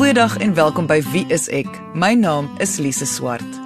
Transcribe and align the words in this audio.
Goeiedag 0.00 0.38
en 0.40 0.54
welkom 0.54 0.86
by 0.88 1.02
Wie 1.12 1.26
is 1.28 1.42
ek? 1.52 1.68
My 1.92 2.14
naam 2.16 2.46
is 2.64 2.78
Lise 2.80 3.04
Swart. 3.04 3.56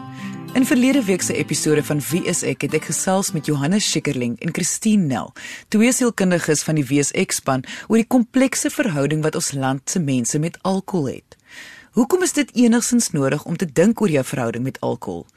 In 0.58 0.64
verlede 0.66 1.04
week 1.06 1.22
se 1.22 1.36
episode 1.38 1.84
van 1.86 2.00
Wie 2.10 2.24
is 2.26 2.40
ek 2.42 2.66
het 2.66 2.74
ek 2.74 2.88
gesels 2.90 3.30
met 3.30 3.46
Johannes 3.46 3.86
Schikkerling 3.86 4.34
en 4.42 4.50
Christine 4.50 5.06
Nel, 5.06 5.30
twee 5.70 5.92
sielkundiges 5.94 6.66
van 6.66 6.80
die 6.80 6.82
WSX 6.88 7.38
span 7.38 7.62
oor 7.86 8.02
die 8.02 8.10
komplekse 8.16 8.66
verhouding 8.74 9.22
wat 9.22 9.38
ons 9.38 9.52
land 9.54 9.86
se 9.86 10.02
mense 10.02 10.42
met 10.42 10.58
alkohol 10.66 11.12
het. 11.12 11.38
Hoekom 11.94 12.26
is 12.26 12.34
dit 12.34 12.50
enigsins 12.66 13.12
nodig 13.14 13.46
om 13.46 13.54
te 13.54 13.70
dink 13.70 14.02
oor 14.02 14.10
jou 14.10 14.26
verhouding 14.26 14.66
met 14.66 14.82
alkohol? 14.82 15.28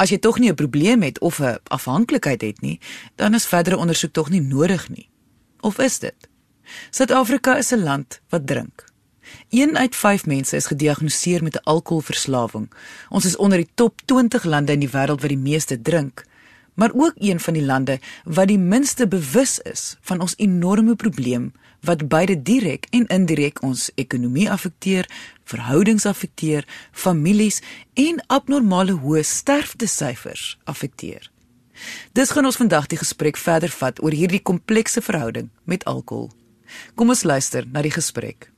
As 0.00 0.08
jy 0.08 0.16
tog 0.16 0.40
nie 0.40 0.48
'n 0.48 0.56
probleem 0.56 1.04
het 1.04 1.20
of 1.20 1.44
'n 1.44 1.60
afhanklikheid 1.68 2.40
het 2.40 2.62
nie, 2.64 2.80
dan 3.16 3.34
is 3.34 3.44
verdere 3.44 3.76
ondersoek 3.76 4.12
tog 4.12 4.30
nie 4.30 4.40
nodig 4.40 4.88
nie. 4.88 5.10
Of 5.60 5.78
is 5.78 5.98
dit? 5.98 6.16
Suid-Afrika 6.90 7.58
is 7.58 7.70
'n 7.70 7.84
land 7.84 8.20
wat 8.30 8.46
drink. 8.46 8.87
1 9.48 9.76
uit 9.76 9.96
5 9.96 10.26
mense 10.26 10.56
is 10.56 10.66
gediagnoseer 10.66 11.42
met 11.42 11.54
'n 11.54 11.64
alkoholverslawing. 11.64 12.70
Ons 13.08 13.24
is 13.24 13.36
onder 13.36 13.58
die 13.58 13.68
top 13.74 14.00
20 14.04 14.44
lande 14.44 14.72
in 14.72 14.80
die 14.80 14.90
wêreld 14.90 15.20
wat 15.20 15.28
die 15.28 15.38
meeste 15.38 15.82
drink, 15.82 16.24
maar 16.74 16.90
ook 16.94 17.12
een 17.14 17.40
van 17.40 17.54
die 17.54 17.64
lande 17.64 18.00
wat 18.24 18.48
die 18.48 18.58
minste 18.58 19.08
bewus 19.08 19.58
is 19.58 19.96
van 20.00 20.20
ons 20.20 20.34
enorme 20.36 20.96
probleem 20.96 21.52
wat 21.80 22.08
beide 22.08 22.42
direk 22.42 22.86
en 22.90 23.06
indirek 23.06 23.62
ons 23.62 23.90
ekonomie 23.94 24.50
affekteer, 24.50 25.10
verhoudings 25.44 26.06
affekteer, 26.06 26.66
families 26.92 27.62
en 27.94 28.22
abnormale 28.26 28.92
hoë 28.92 29.22
sterftesyfers 29.22 30.58
affekteer. 30.64 31.30
Dis 32.12 32.30
gaan 32.30 32.44
ons 32.44 32.58
vandag 32.58 32.86
die 32.90 32.98
gesprek 32.98 33.36
verder 33.36 33.70
vat 33.70 34.02
oor 34.02 34.14
hierdie 34.14 34.42
komplekse 34.42 35.02
verhouding 35.02 35.50
met 35.64 35.84
alkohol. 35.84 36.30
Kom 36.94 37.08
ons 37.14 37.22
luister 37.22 37.66
na 37.70 37.82
die 37.82 37.94
gesprek. 37.94 38.50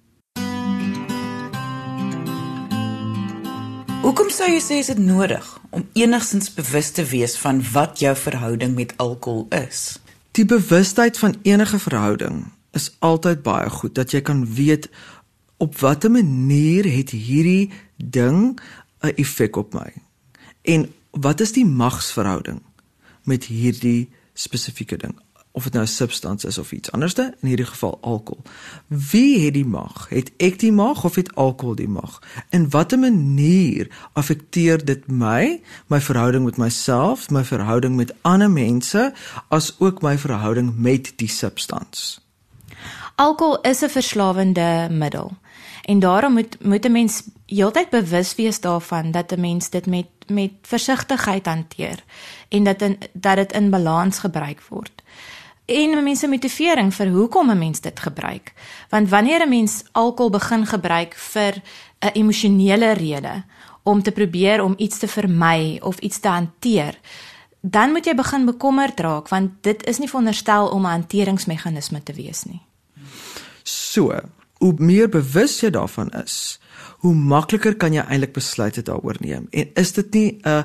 Hoekom 4.01 4.31
sou 4.33 4.47
jy 4.48 4.61
sê 4.65 4.77
is 4.81 4.89
dit 4.89 5.01
nodig 5.05 5.45
om 5.77 5.83
enigstens 5.93 6.48
bewus 6.56 6.89
te 6.97 7.03
wees 7.05 7.34
van 7.37 7.59
wat 7.75 8.01
jou 8.01 8.15
verhouding 8.17 8.73
met 8.73 8.95
alkohol 8.97 9.42
is? 9.53 9.98
Die 10.33 10.47
bewustheid 10.48 11.19
van 11.20 11.37
enige 11.45 11.77
verhouding 11.79 12.47
is 12.73 12.89
altyd 13.05 13.42
baie 13.45 13.69
goed 13.69 13.92
dat 13.98 14.15
jy 14.17 14.23
kan 14.25 14.47
weet 14.57 14.89
op 15.61 15.77
watter 15.83 16.09
manier 16.11 16.89
het 16.89 17.12
hierdie 17.12 17.69
ding 17.97 18.57
'n 19.05 19.12
effek 19.20 19.61
op 19.61 19.77
my. 19.77 19.92
En 20.64 20.89
wat 21.11 21.41
is 21.41 21.53
die 21.53 21.67
magsverhouding 21.67 22.62
met 23.25 23.45
hierdie 23.45 24.09
spesifieke 24.33 24.97
ding? 24.97 25.20
Of 25.53 25.62
dit 25.62 25.73
nou 25.73 25.84
'n 25.84 25.89
substansie 25.89 26.48
is 26.48 26.59
of 26.59 26.73
iets 26.73 26.91
anderste, 26.93 27.34
in 27.41 27.48
hierdie 27.48 27.67
geval 27.67 27.98
alkohol. 28.01 28.43
Wie 28.87 29.45
het 29.45 29.55
die 29.55 29.67
mag? 29.67 30.09
Het 30.09 30.31
ek 30.37 30.59
die 30.59 30.73
mag 30.73 31.05
of 31.05 31.15
het 31.15 31.34
alkohol 31.34 31.75
die 31.75 31.89
mag? 31.89 32.23
In 32.51 32.70
watter 32.70 32.98
manier 32.98 33.89
affekteer 34.12 34.84
dit 34.84 35.07
my, 35.07 35.61
my 35.87 36.01
verhouding 36.01 36.45
met 36.45 36.57
myself, 36.57 37.31
my 37.31 37.45
verhouding 37.45 37.97
met 37.97 38.15
ander 38.20 38.51
mense, 38.51 39.12
as 39.48 39.75
ook 39.79 40.03
my 40.03 40.19
verhouding 40.19 40.77
met 40.77 41.12
die 41.17 41.29
substansie? 41.29 42.19
Alkohol 43.14 43.61
is 43.61 43.83
'n 43.83 43.89
verslawende 43.89 44.89
middel. 44.91 45.33
En 45.83 45.98
daarom 45.98 46.33
moet 46.33 46.57
moet 46.64 46.85
'n 46.85 46.92
mens 46.92 47.23
heeltyd 47.47 47.91
bewus 47.91 48.35
wees 48.35 48.61
daarvan 48.61 49.11
dat 49.11 49.33
'n 49.33 49.41
mens 49.41 49.70
dit 49.70 49.87
met 49.87 50.07
met 50.27 50.51
versigtigheid 50.62 51.47
hanteer 51.47 52.05
en 52.48 52.64
dat 52.64 52.83
in, 52.83 52.98
dat 53.12 53.37
dit 53.37 53.53
in 53.53 53.70
balans 53.70 54.19
gebruik 54.19 54.62
word 54.69 55.03
en 55.71 56.03
mense 56.05 56.29
motivering 56.29 56.91
vir 56.95 57.09
hoekom 57.15 57.51
'n 57.51 57.59
mens 57.59 57.81
dit 57.81 58.01
gebruik. 58.01 58.53
Want 58.91 59.09
wanneer 59.09 59.47
'n 59.47 59.49
mens 59.49 59.85
alkohol 59.93 60.31
begin 60.31 60.67
gebruik 60.67 61.15
vir 61.15 61.63
'n 62.01 62.13
emosionele 62.13 62.93
rede 62.93 63.45
om 63.83 64.03
te 64.03 64.13
probeer 64.13 64.63
om 64.63 64.75
iets 64.77 64.98
te 64.98 65.09
vermy 65.09 65.79
of 65.83 65.98
iets 65.98 66.21
te 66.21 66.29
hanteer, 66.29 66.98
dan 67.61 67.92
moet 67.92 68.05
jy 68.05 68.14
begin 68.14 68.45
bekommerd 68.45 69.01
raak 69.01 69.29
want 69.29 69.51
dit 69.61 69.86
is 69.86 69.98
nie 69.98 70.09
veronderstel 70.09 70.69
om 70.69 70.83
'n 70.83 70.91
hanteringsmeganisme 70.91 72.03
te 72.03 72.13
wees 72.13 72.45
nie. 72.45 72.63
So, 73.63 74.20
hoe 74.59 74.75
meer 74.77 75.09
bewus 75.09 75.61
jy 75.61 75.70
daarvan 75.70 76.11
is, 76.11 76.61
hoe 76.98 77.14
makliker 77.14 77.77
kan 77.77 77.92
jy 77.92 78.03
eintlik 78.03 78.33
besluite 78.33 78.83
daaroor 78.83 79.17
neem 79.19 79.47
en 79.51 79.70
is 79.75 79.92
dit 79.92 80.13
nie 80.13 80.41
'n 80.42 80.64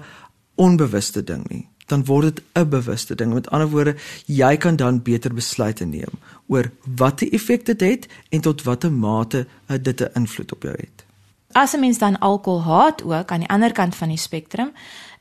onbewuste 0.56 1.24
ding 1.24 1.50
nie 1.50 1.75
dan 1.86 2.06
word 2.06 2.36
dit 2.36 2.44
'n 2.54 2.70
bewuste 2.70 3.16
ding. 3.16 3.34
Met 3.34 3.50
ander 3.50 3.70
woorde, 3.70 3.96
jy 4.26 4.58
kan 4.58 4.76
dan 4.76 5.02
beter 5.02 5.34
besluite 5.34 5.86
neem 5.86 6.14
oor 6.48 6.72
watter 6.96 7.34
effek 7.34 7.66
dit 7.66 7.82
het 7.82 8.08
en 8.30 8.42
tot 8.42 8.64
watter 8.64 8.92
mate 8.92 9.48
uh, 9.68 9.78
dit 9.82 10.02
'n 10.02 10.10
invloed 10.14 10.52
op 10.52 10.64
jou 10.64 10.76
het. 10.78 11.06
As 11.52 11.74
'n 11.74 11.80
mens 11.80 11.98
dan 11.98 12.20
alkohol 12.20 12.62
haat 12.62 13.04
ook 13.04 13.32
aan 13.32 13.40
die 13.40 13.50
ander 13.50 13.72
kant 13.72 13.96
van 13.96 14.08
die 14.08 14.18
spektrum, 14.18 14.72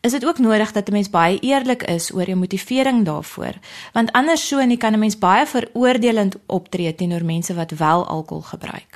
is 0.00 0.12
dit 0.12 0.26
ook 0.26 0.38
nodig 0.38 0.72
dat 0.72 0.88
'n 0.88 0.92
mens 0.92 1.10
baie 1.10 1.38
eerlik 1.38 1.82
is 1.82 2.12
oor 2.14 2.26
jou 2.26 2.36
motivering 2.36 3.04
daarvoor, 3.04 3.54
want 3.92 4.12
anders 4.12 4.48
so 4.48 4.58
en 4.58 4.78
kan 4.78 4.92
'n 4.92 4.98
mens 4.98 5.19
baie 5.19 5.46
veroordelend 5.46 6.36
optree 6.46 6.94
teenoor 6.94 7.25
mense 7.25 7.54
wat 7.54 7.70
wel 7.70 8.06
alkohol 8.06 8.42
gebruik. 8.42 8.94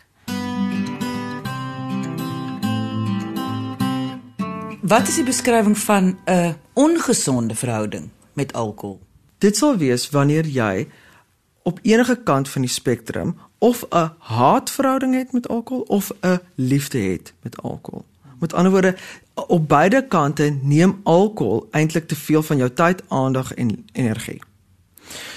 Wat 4.82 5.08
is 5.08 5.14
die 5.14 5.24
beskrywing 5.24 5.78
van 5.78 6.18
'n 6.24 6.56
ongesonde 6.72 7.54
verhouding 7.54 8.08
met 8.32 8.52
alkohol? 8.52 9.00
Dit 9.38 9.56
sal 9.56 9.76
wees 9.76 10.10
wanneer 10.10 10.46
jy 10.46 10.88
op 11.62 11.78
enige 11.82 12.22
kant 12.22 12.48
van 12.48 12.60
die 12.60 12.70
spektrum 12.70 13.36
of 13.58 13.86
'n 13.90 14.10
haatverhouding 14.18 15.14
het 15.14 15.32
met 15.32 15.48
alkohol 15.48 15.82
of 15.82 16.12
'n 16.20 16.40
liefde 16.54 16.98
het 16.98 17.32
met 17.42 17.62
alkohol. 17.62 18.04
Met 18.38 18.52
ander 18.52 18.72
woorde, 18.72 18.96
op 19.34 19.68
beide 19.68 20.06
kante 20.06 20.58
neem 20.62 21.00
alkohol 21.02 21.68
eintlik 21.70 22.08
te 22.08 22.16
veel 22.16 22.42
van 22.42 22.56
jou 22.56 22.72
tyd, 22.72 23.02
aandag 23.08 23.54
en 23.54 23.86
energie. 23.92 24.40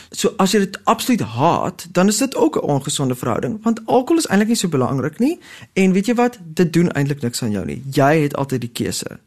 So 0.10 0.34
as 0.38 0.52
jy 0.52 0.60
dit 0.60 0.80
absoluut 0.84 1.22
haat, 1.22 1.88
dan 1.92 2.08
is 2.08 2.18
dit 2.18 2.36
ook 2.36 2.56
'n 2.56 2.60
ongesonde 2.60 3.16
verhouding 3.16 3.64
want 3.64 3.86
alkohol 3.86 4.18
is 4.18 4.28
eintlik 4.28 4.48
nie 4.48 4.58
so 4.58 4.68
belangrik 4.68 5.20
nie 5.20 5.40
en 5.74 5.92
weet 5.92 6.06
jy 6.06 6.14
wat, 6.14 6.38
dit 6.42 6.74
doen 6.74 6.92
eintlik 6.92 7.22
niks 7.22 7.44
aan 7.44 7.52
jou 7.52 7.66
nie. 7.66 7.84
Jy 7.92 8.22
het 8.22 8.36
altyd 8.36 8.62
die 8.62 8.70
keuse. 8.70 9.20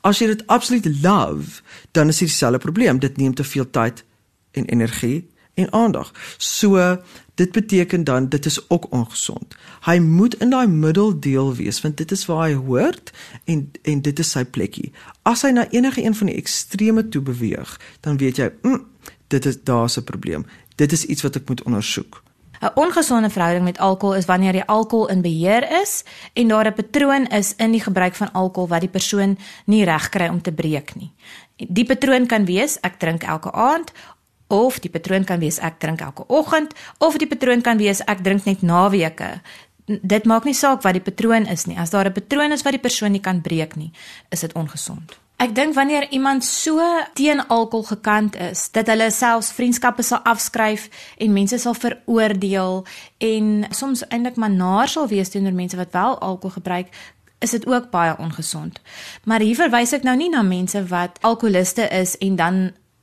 As 0.00 0.18
jy 0.18 0.26
dit 0.26 0.46
absoluut 0.46 0.86
love, 1.02 1.62
dan 1.92 2.08
is 2.08 2.18
dit 2.18 2.28
dieselfde 2.28 2.58
probleem. 2.58 2.98
Dit 2.98 3.16
neem 3.16 3.34
te 3.34 3.44
veel 3.44 3.70
tyd 3.70 4.04
en 4.52 4.64
energie 4.64 5.28
en 5.54 5.72
aandag. 5.72 6.12
So 6.36 6.98
dit 7.34 7.52
beteken 7.52 8.04
dan 8.04 8.28
dit 8.28 8.46
is 8.46 8.70
ook 8.70 8.92
ongesond. 8.92 9.54
Hy 9.80 9.98
moet 9.98 10.34
in 10.34 10.50
daai 10.50 10.66
middeldeel 10.66 11.54
wees 11.54 11.80
want 11.80 11.96
dit 11.96 12.10
is 12.10 12.26
waar 12.26 12.48
hy 12.48 12.54
hoort 12.54 13.12
en 13.44 13.70
en 13.82 14.02
dit 14.02 14.18
is 14.18 14.30
sy 14.30 14.44
plekkie. 14.44 14.92
As 15.22 15.42
hy 15.42 15.50
na 15.54 15.68
enige 15.70 16.02
een 16.02 16.14
van 16.14 16.30
die 16.30 16.36
extreme 16.36 17.08
toe 17.08 17.22
beweeg, 17.22 17.78
dan 18.00 18.16
weet 18.16 18.36
jy, 18.36 18.50
mm, 18.62 18.84
dit 19.28 19.46
is 19.46 19.62
daar's 19.62 19.98
'n 19.98 20.04
probleem. 20.04 20.46
Dit 20.74 20.92
is 20.92 21.04
iets 21.04 21.22
wat 21.22 21.36
ek 21.36 21.48
moet 21.48 21.62
ondersoek. 21.62 22.23
'n 22.64 22.70
Ongesonde 22.74 23.30
verhouding 23.30 23.64
met 23.64 23.78
alkohol 23.78 24.16
is 24.16 24.24
wanneer 24.24 24.52
die 24.52 24.64
alkohol 24.64 25.08
in 25.08 25.20
beheer 25.20 25.80
is 25.80 26.04
en 26.32 26.48
daar 26.48 26.66
'n 26.66 26.74
patroon 26.74 27.26
is 27.26 27.54
in 27.56 27.70
die 27.70 27.80
gebruik 27.80 28.14
van 28.14 28.32
alkohol 28.32 28.68
wat 28.68 28.80
die 28.80 28.88
persoon 28.88 29.38
nie 29.64 29.84
reg 29.84 30.08
kry 30.08 30.28
om 30.28 30.42
te 30.42 30.52
breek 30.52 30.94
nie. 30.94 31.12
Die 31.56 31.84
patroon 31.84 32.26
kan 32.26 32.44
wees 32.44 32.78
ek 32.80 32.98
drink 32.98 33.22
elke 33.22 33.52
aand 33.52 33.92
of 34.46 34.78
die 34.78 34.90
patroon 34.90 35.24
kan 35.24 35.38
wees 35.38 35.58
ek 35.58 35.78
drink 35.78 36.00
elke 36.00 36.24
oggend 36.26 36.74
of 36.98 37.16
die 37.16 37.28
patroon 37.28 37.60
kan 37.60 37.76
wees 37.76 38.00
ek 38.04 38.24
drink 38.24 38.44
net 38.44 38.62
naweke. 38.62 39.40
Dit 39.84 40.24
maak 40.24 40.44
nie 40.44 40.54
saak 40.54 40.82
wat 40.82 40.92
die 40.92 41.04
patroon 41.04 41.46
is 41.46 41.64
nie. 41.64 41.78
As 41.78 41.90
daar 41.90 42.06
'n 42.06 42.12
patroon 42.12 42.52
is 42.52 42.62
wat 42.62 42.72
die 42.72 42.80
persoon 42.80 43.12
nie 43.12 43.20
kan 43.20 43.40
breek 43.40 43.76
nie, 43.76 43.92
is 44.30 44.40
dit 44.40 44.52
ongesond. 44.52 45.23
Ek 45.44 45.52
dink 45.52 45.74
wanneer 45.76 46.06
iemand 46.08 46.44
so 46.44 46.80
teen 47.12 47.42
alkohol 47.52 47.84
gekant 47.84 48.36
is, 48.36 48.70
dat 48.72 48.88
hulle 48.88 49.10
selfs 49.12 49.50
vriendskappe 49.52 50.00
sal 50.06 50.22
afskryf 50.24 50.86
en 51.20 51.34
mense 51.36 51.58
sal 51.60 51.76
veroordeel 51.76 52.78
en 53.26 53.50
soms 53.68 54.06
eintlik 54.08 54.38
maar 54.40 54.54
naar 54.54 54.88
sal 54.88 55.10
wees 55.10 55.34
teenoor 55.34 55.52
mense 55.52 55.76
wat 55.76 55.92
wel 55.92 56.16
alkohol 56.18 56.54
gebruik, 56.54 56.88
is 57.44 57.52
dit 57.52 57.66
ook 57.68 57.90
baie 57.92 58.14
ongesond. 58.18 58.80
Maar 59.28 59.44
hier 59.44 59.58
verwys 59.60 59.92
ek 59.92 60.08
nou 60.08 60.16
nie 60.16 60.30
na 60.32 60.40
mense 60.42 60.80
wat 60.88 61.20
alkoholiste 61.20 61.90
is 61.92 62.16
en 62.24 62.40
dan 62.40 62.62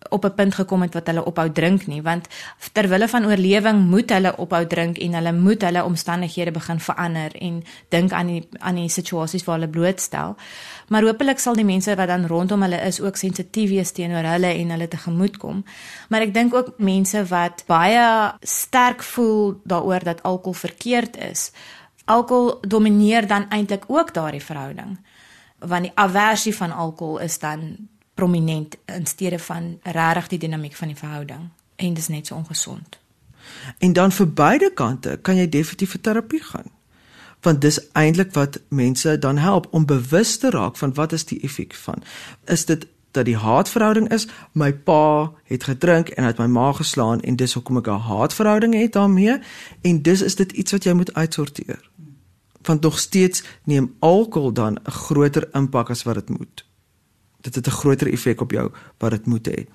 op 0.10 0.25
'n 0.25 0.33
punt 0.33 0.56
gekom 0.56 0.81
het 0.81 0.94
wat 0.94 1.07
hulle 1.07 1.25
ophou 1.25 1.51
drink 1.51 1.86
nie 1.88 2.01
want 2.01 2.27
ter 2.71 2.88
wille 2.88 3.07
van 3.07 3.25
oorlewing 3.25 3.86
moet 3.86 4.10
hulle 4.10 4.38
ophou 4.38 4.68
drink 4.68 4.98
en 4.98 5.13
hulle 5.13 5.33
moet 5.33 5.62
hulle 5.62 5.83
omstandighede 5.83 6.51
begin 6.51 6.80
verander 6.80 7.36
en 7.36 7.63
dink 7.89 8.12
aan 8.12 8.27
die 8.27 8.48
aan 8.57 8.75
die 8.75 8.89
situasies 8.89 9.44
waar 9.44 9.60
hulle 9.60 9.69
blootstel 9.69 10.36
maar 10.92 11.08
hopelik 11.08 11.40
sal 11.40 11.56
die 11.56 11.68
mense 11.68 11.96
wat 11.96 12.12
dan 12.12 12.28
rondom 12.28 12.66
hulle 12.66 12.80
is 12.88 13.00
ook 13.02 13.20
sensitief 13.20 13.70
wees 13.72 13.94
teenoor 13.96 14.28
hulle 14.28 14.52
en 14.54 14.74
hulle 14.76 14.88
tegemoet 14.92 15.38
kom 15.42 15.64
maar 16.10 16.26
ek 16.28 16.34
dink 16.36 16.56
ook 16.58 16.74
mense 16.78 17.24
wat 17.32 17.64
baie 17.70 18.04
sterk 18.42 19.06
voel 19.14 19.56
daaroor 19.64 20.04
dat 20.12 20.24
alkohol 20.28 20.60
verkeerd 20.66 21.18
is 21.32 21.50
alkohol 22.06 22.60
domineer 22.68 23.28
dan 23.28 23.48
eintlik 23.50 23.88
ook 23.88 24.14
daardie 24.14 24.44
verhouding 24.44 25.00
want 25.60 25.90
die 25.90 25.96
aversie 25.96 26.56
van 26.56 26.72
alkohol 26.72 27.20
is 27.20 27.40
dan 27.40 27.90
prominent 28.14 28.76
in 28.86 29.06
steede 29.06 29.40
van 29.40 29.80
regtig 29.82 30.28
die 30.28 30.40
dinamiek 30.40 30.76
van 30.76 30.88
die 30.88 30.98
verhouding 30.98 31.50
en 31.76 31.94
dit 31.94 31.98
is 31.98 32.08
net 32.08 32.28
so 32.28 32.36
ongesond. 32.36 33.00
En 33.78 33.94
dan 33.94 34.12
vir 34.12 34.28
beide 34.34 34.72
kante 34.74 35.18
kan 35.22 35.40
jy 35.40 35.48
definitief 35.50 35.96
vir 35.96 36.02
terapie 36.02 36.42
gaan. 36.44 36.70
Want 37.42 37.62
dis 37.62 37.92
eintlik 37.92 38.34
wat 38.34 38.60
mense 38.70 39.20
dan 39.20 39.38
help 39.38 39.68
om 39.72 39.86
bewus 39.86 40.38
te 40.38 40.50
raak 40.50 40.78
van 40.78 40.94
wat 40.94 41.12
is 41.12 41.26
die 41.26 41.42
effek 41.42 41.74
van. 41.76 42.04
Is 42.46 42.66
dit 42.66 42.88
dat 43.12 43.26
die 43.26 43.38
haatverhouding 43.38 44.10
is 44.12 44.28
my 44.52 44.74
pa 44.74 45.32
het 45.44 45.64
gedrink 45.64 46.10
en 46.10 46.24
het 46.24 46.40
my 46.40 46.46
ma 46.48 46.72
geslaan 46.72 47.22
en 47.22 47.36
dis 47.36 47.54
hoekom 47.54 47.78
ek 47.78 47.88
'n 47.88 48.08
haatverhouding 48.08 48.74
het 48.74 48.94
daarmee 48.94 49.40
en 49.82 50.02
dis 50.02 50.22
is 50.22 50.36
dit 50.36 50.52
iets 50.52 50.72
wat 50.72 50.84
jy 50.84 50.94
moet 50.94 51.14
uitsorteer. 51.14 51.90
Want 52.62 52.82
nog 52.82 53.00
steeds 53.00 53.44
neem 53.64 53.96
alkohol 54.00 54.54
dan 54.54 54.74
'n 54.74 54.92
groter 54.92 55.50
impak 55.52 55.90
as 55.90 56.04
wat 56.04 56.16
dit 56.16 56.30
moet. 56.30 56.66
Dit 57.42 57.56
het 57.56 57.68
'n 57.68 57.72
groter 57.82 58.12
effek 58.12 58.42
op 58.42 58.52
jou 58.52 58.72
wat 58.98 59.12
dit 59.12 59.26
moet 59.26 59.48
hê. 59.48 59.66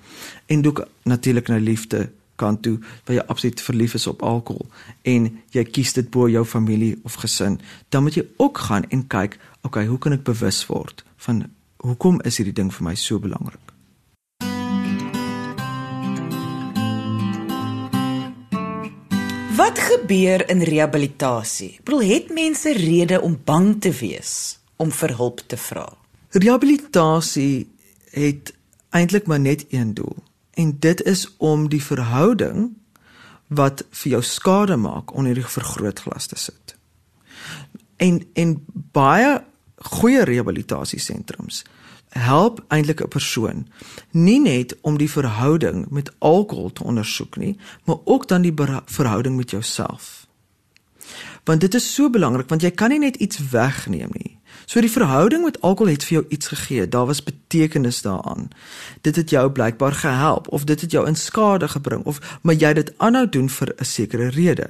En 0.45 0.67
ook 0.67 0.87
natuurlik 1.03 1.47
nou 1.47 1.59
liefde 1.59 2.09
kant 2.39 2.63
toe 2.65 2.77
waar 3.05 3.17
jy 3.17 3.25
absoluut 3.27 3.61
verlief 3.61 3.97
is 3.97 4.07
op 4.07 4.23
alkohol 4.25 4.65
en 5.03 5.29
jy 5.55 5.63
kies 5.65 5.93
dit 5.97 6.09
bo 6.13 6.29
jou 6.29 6.45
familie 6.45 6.95
of 7.03 7.19
gesin, 7.21 7.59
dan 7.89 8.05
moet 8.05 8.19
jy 8.19 8.25
ook 8.37 8.57
gaan 8.69 8.87
en 8.89 9.07
kyk, 9.07 9.39
okay, 9.63 9.87
hoe 9.89 9.99
kan 10.01 10.15
ek 10.17 10.25
bewus 10.27 10.63
word 10.69 11.03
van 11.25 11.47
hoekom 11.83 12.21
is 12.25 12.39
hierdie 12.39 12.55
ding 12.55 12.71
vir 12.73 12.89
my 12.89 12.95
so 12.97 13.19
belangrik? 13.21 13.73
Wat 19.57 19.79
gebeur 19.81 20.43
in 20.53 20.61
rehabilitasie? 20.61 21.79
Ek 21.79 21.87
bedoel, 21.87 22.03
het 22.11 22.27
mense 22.29 22.73
rede 22.77 23.17
om 23.25 23.33
bang 23.45 23.71
te 23.81 23.89
wees 23.89 24.59
om 24.77 24.91
vir 24.93 25.15
hulp 25.17 25.41
te 25.49 25.57
vra? 25.57 25.87
Rehabilitasie 26.37 27.65
het 28.13 28.53
eintlik 28.93 29.25
maar 29.25 29.41
net 29.41 29.65
een 29.73 29.95
doel 29.97 30.15
en 30.57 30.79
dit 30.79 31.03
is 31.03 31.27
om 31.37 31.69
die 31.69 31.83
verhouding 31.83 32.71
wat 33.47 33.83
vir 34.01 34.11
jou 34.17 34.23
skade 34.25 34.75
maak 34.75 35.13
onder 35.13 35.37
die 35.37 35.45
vergrootglas 35.45 36.27
te 36.27 36.37
sit. 36.39 36.75
En 38.01 38.23
en 38.33 38.55
baie 38.91 39.43
goeie 39.77 40.23
rehabilitasiesentrums 40.25 41.63
help 42.17 42.63
eintlik 42.73 43.01
'n 43.03 43.07
persoon 43.07 43.67
nie 44.11 44.39
net 44.39 44.75
om 44.81 44.97
die 44.97 45.11
verhouding 45.11 45.89
met 45.89 46.11
alkohol 46.17 46.73
te 46.73 46.83
ondersoek 46.83 47.37
nie, 47.37 47.57
maar 47.83 47.97
ook 48.03 48.27
dan 48.27 48.41
die 48.41 48.53
verhouding 48.85 49.35
met 49.35 49.49
jouself. 49.49 50.27
Want 51.43 51.61
dit 51.61 51.73
is 51.73 51.93
so 51.93 52.09
belangrik 52.09 52.49
want 52.49 52.61
jy 52.61 52.71
kan 52.71 52.89
nie 52.89 52.99
net 52.99 53.15
iets 53.15 53.37
wegneem 53.49 54.09
nie. 54.11 54.36
So 54.65 54.81
die 54.81 54.91
verhouding 54.91 55.43
met 55.43 55.61
alkohol 55.61 55.91
het 55.91 56.03
vir 56.03 56.17
jou 56.17 56.25
iets 56.29 56.47
gegee. 56.47 56.87
Daar 56.89 57.05
was 57.05 57.23
betekenis 57.23 58.01
daaraan. 58.01 58.49
Dit 59.01 59.15
het 59.15 59.29
jou 59.29 59.49
blykbaar 59.51 59.93
gehelp 59.93 60.47
of 60.47 60.63
dit 60.63 60.81
het 60.81 60.91
jou 60.91 61.07
in 61.07 61.15
skade 61.15 61.67
gebring 61.67 62.03
of 62.03 62.39
maar 62.41 62.55
jy 62.55 62.73
dit 62.73 62.93
aanhou 62.97 63.29
doen 63.29 63.49
vir 63.49 63.73
'n 63.77 63.85
sekere 63.85 64.29
rede. 64.29 64.67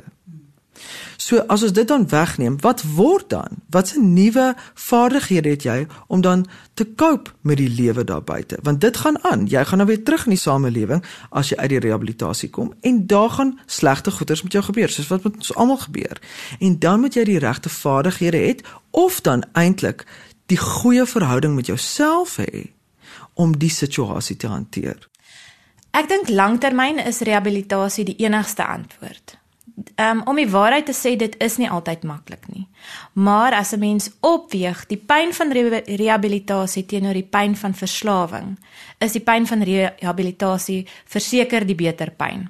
So 1.18 1.42
as 1.52 1.64
ons 1.64 1.74
dit 1.76 1.88
dan 1.88 2.06
wegneem, 2.10 2.56
wat 2.62 2.84
word 2.96 3.30
dan? 3.30 3.60
Watse 3.70 4.00
nuwe 4.00 4.54
vaardighede 4.74 5.50
het 5.50 5.64
jy 5.64 5.78
om 6.08 6.22
dan 6.22 6.46
te 6.74 6.86
cope 6.96 7.34
met 7.42 7.58
die 7.58 7.70
lewe 7.70 8.04
daar 8.04 8.24
buite? 8.24 8.58
Want 8.62 8.82
dit 8.82 8.98
gaan 8.98 9.24
aan. 9.24 9.48
Jy 9.50 9.66
gaan 9.66 9.82
nou 9.82 9.90
weer 9.90 10.04
terug 10.04 10.26
in 10.26 10.36
die 10.36 10.40
samelewing 10.40 11.04
as 11.30 11.50
jy 11.50 11.58
uit 11.58 11.70
die 11.70 11.82
rehabilitasie 11.88 12.50
kom 12.50 12.74
en 12.82 13.08
daar 13.08 13.30
gaan 13.30 13.60
slegte 13.66 14.12
goeders 14.12 14.44
met 14.44 14.56
jou 14.56 14.64
gebeur, 14.64 14.90
soos 14.90 15.10
wat 15.12 15.24
met 15.24 15.36
ons 15.36 15.56
almal 15.56 15.78
gebeur. 15.78 16.22
En 16.60 16.80
dan 16.80 17.00
moet 17.00 17.18
jy 17.18 17.24
die 17.24 17.42
regte 17.44 17.70
vaardighede 17.70 18.38
hê 18.38 18.54
of 18.92 19.22
dan 19.22 19.44
eintlik 19.54 20.06
die 20.48 20.58
goeie 20.58 21.06
verhouding 21.06 21.56
met 21.56 21.66
jouself 21.66 22.38
hê 22.38 22.70
om 23.34 23.58
die 23.58 23.70
situasie 23.70 24.38
te 24.38 24.48
hanteer. 24.48 25.10
Ek 25.92 26.08
dink 26.10 26.30
langtermyn 26.30 27.02
is 27.04 27.20
rehabilitasie 27.26 28.06
die 28.06 28.18
enigste 28.24 28.66
antwoord 28.66 29.38
um, 29.96 30.22
om 30.26 30.36
die 30.36 30.50
waarheid 30.50 30.86
te 30.86 30.96
sê 30.96 31.16
dit 31.18 31.36
is 31.44 31.58
nie 31.58 31.70
altyd 31.70 32.04
maklik 32.04 32.48
nie. 32.54 32.68
Maar 33.14 33.54
as 33.54 33.74
'n 33.74 33.80
mens 33.80 34.10
opweeg 34.20 34.86
die 34.88 34.98
pyn 34.98 35.34
van 35.34 35.52
re 35.52 35.84
rehabilitasie 35.86 36.86
teenoor 36.86 37.14
die 37.14 37.30
pyn 37.30 37.56
van 37.56 37.74
verslawing, 37.74 38.58
is 38.98 39.12
die 39.12 39.22
pyn 39.22 39.48
van 39.48 39.62
rehabilitasie 39.62 40.88
verseker 41.06 41.66
die 41.66 41.76
beter 41.76 42.12
pyn. 42.12 42.50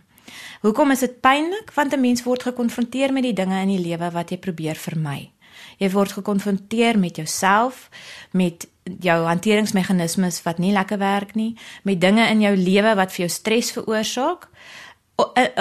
Hoekom 0.62 0.92
is 0.92 1.00
dit 1.00 1.22
pynlik? 1.22 1.72
Want 1.74 1.94
'n 1.94 2.02
mens 2.02 2.24
word 2.24 2.44
gekonfronteer 2.44 3.14
met 3.14 3.24
die 3.24 3.34
dinge 3.34 3.62
in 3.62 3.68
die 3.68 3.88
lewe 3.88 4.12
wat 4.12 4.30
jy 4.30 4.38
probeer 4.38 4.76
vermy. 4.76 5.32
Jy 5.78 5.90
word 5.90 6.12
gekonfronteer 6.12 7.00
met 7.00 7.16
jouself, 7.16 7.90
met 8.32 8.68
jou 9.00 9.26
hanteringsmeganismes 9.26 10.44
wat 10.44 10.58
nie 10.58 10.72
lekker 10.72 10.98
werk 10.98 11.36
nie, 11.36 11.56
met 11.84 12.02
dinge 12.02 12.28
in 12.28 12.42
jou 12.42 12.56
lewe 12.56 12.96
wat 12.96 13.12
vir 13.12 13.26
jou 13.26 13.30
stres 13.30 13.72
veroorsaak 13.72 14.48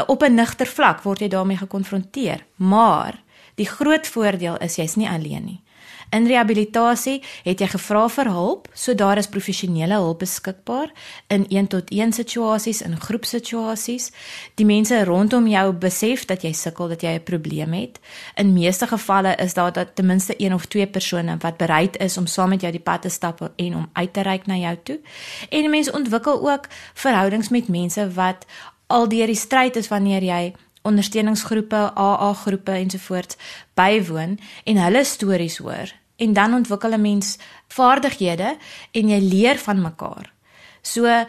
op 0.06 0.23
'n 0.23 0.35
nigter 0.35 0.67
vlak 0.67 1.03
word 1.03 1.20
jy 1.20 1.29
daarmee 1.29 1.56
gekonfronteer, 1.56 2.44
maar 2.56 3.23
die 3.55 3.69
groot 3.69 4.06
voordeel 4.06 4.56
is 4.56 4.76
jy's 4.76 4.94
nie 4.94 5.08
alleen 5.08 5.44
nie. 5.44 5.61
In 6.14 6.26
rehabilitasie 6.26 7.19
het 7.43 7.61
jy 7.61 7.67
gevra 7.73 8.05
vir 8.14 8.29
hulp, 8.31 8.69
so 8.79 8.94
daar 8.94 9.19
is 9.19 9.26
professionele 9.26 9.99
hulp 9.99 10.20
beskikbaar 10.23 10.93
in 11.35 11.47
1 11.50 11.67
tot 11.73 11.91
1 11.91 12.12
situasies, 12.14 12.82
in 12.87 12.94
groepsituasies. 13.00 14.12
Die 14.55 14.67
mense 14.67 15.03
rondom 15.05 15.49
jou 15.50 15.73
besef 15.73 16.25
dat 16.31 16.47
jy 16.47 16.52
sukkel, 16.55 16.88
dat 16.88 17.02
jy 17.02 17.17
'n 17.19 17.23
probleem 17.23 17.73
het. 17.73 17.99
In 18.37 18.52
meeste 18.52 18.87
gevalle 18.87 19.35
is 19.35 19.55
daar 19.55 19.73
dat 19.73 19.94
ten 19.94 20.06
minste 20.06 20.35
een 20.38 20.55
of 20.55 20.67
twee 20.67 20.87
persone 20.87 21.37
wat 21.41 21.56
bereid 21.56 21.97
is 21.97 22.17
om 22.17 22.26
saam 22.26 22.49
met 22.49 22.61
jou 22.61 22.73
die 22.73 22.81
pad 22.81 23.02
te 23.02 23.09
stap 23.09 23.50
en 23.56 23.75
om 23.75 23.91
uit 23.93 24.12
te 24.12 24.20
reik 24.20 24.47
na 24.47 24.55
jou 24.55 24.76
toe. 24.82 25.00
En 25.50 25.70
mense 25.70 25.93
ontwikkel 25.93 26.50
ook 26.50 26.67
verhoudings 26.94 27.49
met 27.49 27.69
mense 27.69 28.12
wat 28.12 28.47
al 28.87 29.09
deur 29.09 29.27
die 29.27 29.38
stryd 29.38 29.77
is 29.77 29.88
wanneer 29.88 30.23
jy 30.23 30.55
ondersteuningsgroepe, 30.87 31.91
AA 31.94 32.33
groepe 32.33 32.73
ensovoorts 32.73 33.37
bywoon 33.75 34.38
en 34.65 34.83
hulle 34.85 35.05
stories 35.05 35.59
hoor 35.59 35.93
en 36.17 36.33
dan 36.33 36.55
ontwikkel 36.55 36.94
'n 36.94 37.00
mens 37.00 37.38
vaardighede 37.69 38.56
en 38.93 39.09
jy 39.09 39.21
leer 39.21 39.59
van 39.59 39.81
mekaar. 39.81 40.33
So 40.83 41.25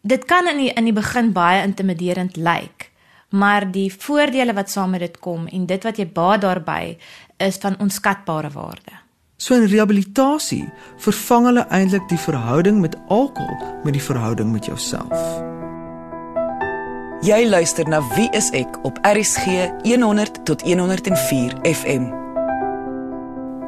dit 0.00 0.24
kan 0.24 0.48
in 0.48 0.56
die, 0.56 0.72
in 0.72 0.84
die 0.84 0.92
begin 0.92 1.32
baie 1.32 1.62
intimiderend 1.62 2.36
lyk, 2.36 2.90
maar 3.28 3.70
die 3.72 3.94
voordele 3.98 4.52
wat 4.52 4.70
saam 4.70 4.90
met 4.90 5.00
dit 5.00 5.18
kom 5.18 5.46
en 5.46 5.66
dit 5.66 5.82
wat 5.82 5.96
jy 5.96 6.06
baat 6.06 6.40
daarbey 6.40 6.98
is 7.36 7.56
van 7.56 7.78
onskatbare 7.78 8.50
waarde. 8.50 8.92
So 9.36 9.54
in 9.54 9.66
rehabilitasie 9.66 10.72
vervang 10.96 11.44
hulle 11.44 11.66
eintlik 11.68 12.08
die 12.08 12.18
verhouding 12.18 12.80
met 12.80 12.96
alkohol 13.08 13.82
met 13.84 13.92
die 13.92 14.02
verhouding 14.02 14.52
met 14.52 14.64
jouself. 14.64 15.65
Jy 17.24 17.46
luister 17.48 17.88
na 17.88 18.02
Wie 18.12 18.26
is 18.36 18.50
ek 18.52 18.74
op 18.84 18.98
RSG 19.00 19.70
100 19.88 20.44
tot 20.44 20.60
104 20.68 21.54
FM. 21.64 22.10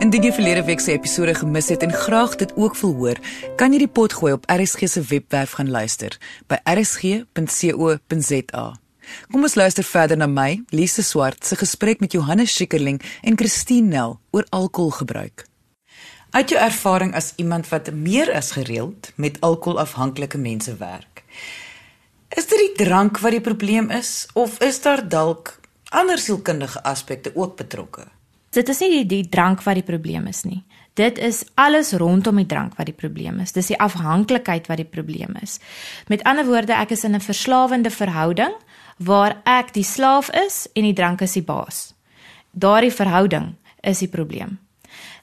Indien 0.05 0.27
jy 0.29 0.33
verlede 0.37 0.67
week 0.67 0.85
se 0.85 0.93
episode 0.93 1.33
gemis 1.39 1.71
het 1.73 1.81
en 1.87 1.95
graag 1.97 2.37
dit 2.45 2.53
ook 2.61 2.77
wil 2.83 2.93
hoor, 3.01 3.17
kan 3.57 3.73
jy 3.73 3.81
die 3.87 3.89
pot 3.89 4.13
gooi 4.13 4.35
op 4.37 4.45
RSG 4.53 4.85
se 4.93 5.01
webwerf 5.09 5.57
gaan 5.57 5.73
luister 5.73 6.13
by 6.53 6.61
rsg.co.za. 6.69 8.67
Kom 9.33 9.49
ons 9.49 9.57
luister 9.57 9.85
verder 9.97 10.21
na 10.21 10.29
my, 10.29 10.61
Lise 10.69 11.03
Swart, 11.03 11.41
se 11.41 11.57
gesprek 11.57 12.05
met 12.05 12.13
Johannes 12.13 12.53
Schikkerling 12.53 13.01
en 13.25 13.41
Christine 13.41 13.89
Nel 13.89 14.21
oor 14.37 14.45
alkoholgebruik. 14.53 15.49
Uit 16.37 16.53
jou 16.53 16.61
ervaring 16.61 17.15
as 17.17 17.33
iemand 17.41 17.65
wat 17.73 17.89
meer 17.97 18.29
as 18.37 18.53
gereeld 18.53 19.09
met 19.17 19.41
alkoholafhanklike 19.41 20.37
mense 20.37 20.77
werk, 20.77 21.08
Is 22.29 22.47
dit 22.47 22.61
die 22.61 22.85
drank 22.85 23.19
wat 23.25 23.33
die 23.33 23.41
probleem 23.41 23.89
is 23.95 24.27
of 24.37 24.59
is 24.65 24.81
daar 24.85 25.01
dalk 25.09 25.55
ander 25.97 26.21
sielkundige 26.21 26.83
aspekte 26.85 27.33
ook 27.35 27.57
betrokke? 27.57 28.05
Dit 28.53 28.69
is 28.69 28.81
nie 28.85 28.91
die, 28.91 29.07
die 29.07 29.29
drank 29.29 29.63
wat 29.65 29.79
die 29.79 29.87
probleem 29.87 30.27
is 30.29 30.43
nie. 30.45 30.61
Dit 30.99 31.19
is 31.19 31.45
alles 31.55 31.95
rondom 31.97 32.37
die 32.37 32.49
drank 32.49 32.77
wat 32.77 32.89
die 32.91 32.97
probleem 32.97 33.41
is. 33.41 33.55
Dis 33.57 33.71
die 33.73 33.81
afhanklikheid 33.81 34.69
wat 34.69 34.81
die 34.83 34.89
probleem 34.89 35.37
is. 35.41 35.57
Met 36.09 36.25
ander 36.29 36.45
woorde, 36.45 36.77
ek 36.77 36.93
is 36.93 37.05
in 37.05 37.15
'n 37.17 37.25
verslawende 37.25 37.91
verhouding 37.91 38.55
waar 38.99 39.41
ek 39.45 39.73
die 39.73 39.85
slaaf 39.85 40.29
is 40.35 40.69
en 40.75 40.83
die 40.83 40.97
drank 40.97 41.21
is 41.21 41.33
die 41.33 41.43
baas. 41.43 41.95
Daardie 42.53 42.93
verhouding 42.93 43.55
is 43.81 43.99
die 43.99 44.09
probleem 44.09 44.59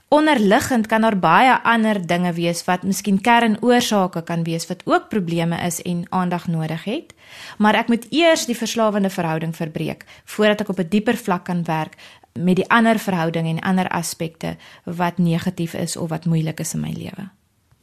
onderliggend 0.08 0.88
kan 0.88 1.02
daar 1.02 1.20
baie 1.20 1.62
ander 1.64 2.08
dinge 2.08 2.34
wees 2.34 2.64
wat 2.66 2.84
miskien 2.84 3.22
kernoorsake 3.22 4.24
kan 4.24 4.44
wees 4.44 4.68
wat 4.68 4.82
ook 4.86 5.10
probleme 5.10 5.58
is 5.66 5.82
en 5.82 6.06
aandag 6.10 6.48
nodig 6.48 6.84
het. 6.84 7.14
Maar 7.58 7.76
ek 7.76 7.88
moet 7.88 8.06
eers 8.10 8.46
die 8.46 8.58
verslawende 8.58 9.10
verhouding 9.10 9.56
verbreek 9.56 10.06
voordat 10.26 10.62
ek 10.62 10.70
op 10.70 10.80
'n 10.80 10.90
dieper 10.90 11.18
vlak 11.18 11.46
kan 11.46 11.64
werk 11.64 11.96
met 12.34 12.56
die 12.56 12.70
ander 12.70 13.00
verhouding 13.00 13.48
en 13.48 13.60
ander 13.60 13.88
aspekte 13.90 14.58
wat 14.84 15.18
negatief 15.18 15.74
is 15.74 15.98
of 15.98 16.10
wat 16.10 16.26
moeilik 16.26 16.60
is 16.60 16.74
in 16.74 16.80
my 16.80 16.94
lewe. 16.94 17.30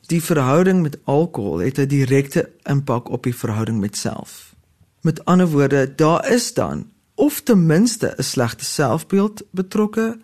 Die 0.07 0.23
verhouding 0.23 0.83
met 0.83 0.99
alkohol 1.05 1.59
het 1.59 1.79
'n 1.79 1.87
direkte 1.87 2.51
impak 2.63 3.09
op 3.09 3.23
die 3.23 3.37
verhouding 3.37 3.81
met 3.81 3.97
self. 3.97 4.55
Met 5.01 5.25
ander 5.25 5.49
woorde, 5.49 5.95
daar 5.95 6.31
is 6.31 6.55
dan 6.55 6.91
of 7.15 7.41
ten 7.41 7.67
minste 7.67 8.15
'n 8.17 8.23
slegte 8.23 8.65
selfbeeld 8.65 9.43
betrokke 9.51 10.19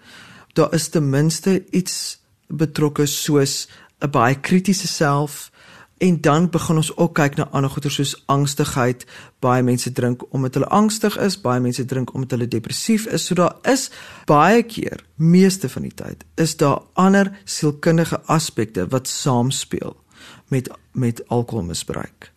daar 0.58 0.74
is 0.74 0.88
ten 0.88 1.10
minste 1.10 1.62
iets 1.70 2.18
betrokke 2.48 3.06
soos 3.06 3.68
'n 4.02 4.10
baie 4.10 4.40
kritiese 4.40 4.86
self, 4.86 5.50
En 5.98 6.20
dan 6.20 6.50
begin 6.50 6.76
ons 6.76 6.96
ook 6.96 7.14
kyk 7.14 7.34
na 7.36 7.48
ander 7.50 7.70
goeie 7.70 7.90
soos 7.90 8.14
angstigheid. 8.30 9.04
Baie 9.42 9.62
mense 9.66 9.92
drink 9.92 10.22
omdat 10.30 10.54
hulle 10.54 10.68
angstig 10.70 11.16
is, 11.18 11.40
baie 11.42 11.60
mense 11.60 11.84
drink 11.84 12.12
omdat 12.14 12.36
hulle 12.36 12.48
depressief 12.48 13.06
is. 13.06 13.26
So 13.26 13.34
daar 13.34 13.56
is 13.62 13.88
baie 14.30 14.62
keer, 14.62 15.02
meeste 15.14 15.68
van 15.68 15.88
die 15.88 15.94
tyd, 15.94 16.22
is 16.38 16.54
daar 16.56 16.84
ander 16.92 17.32
sielkundige 17.44 18.20
aspekte 18.30 18.86
wat 18.94 19.08
saamspeel 19.08 19.96
met 20.54 20.70
met 20.92 21.22
alkoholmisbruik. 21.28 22.32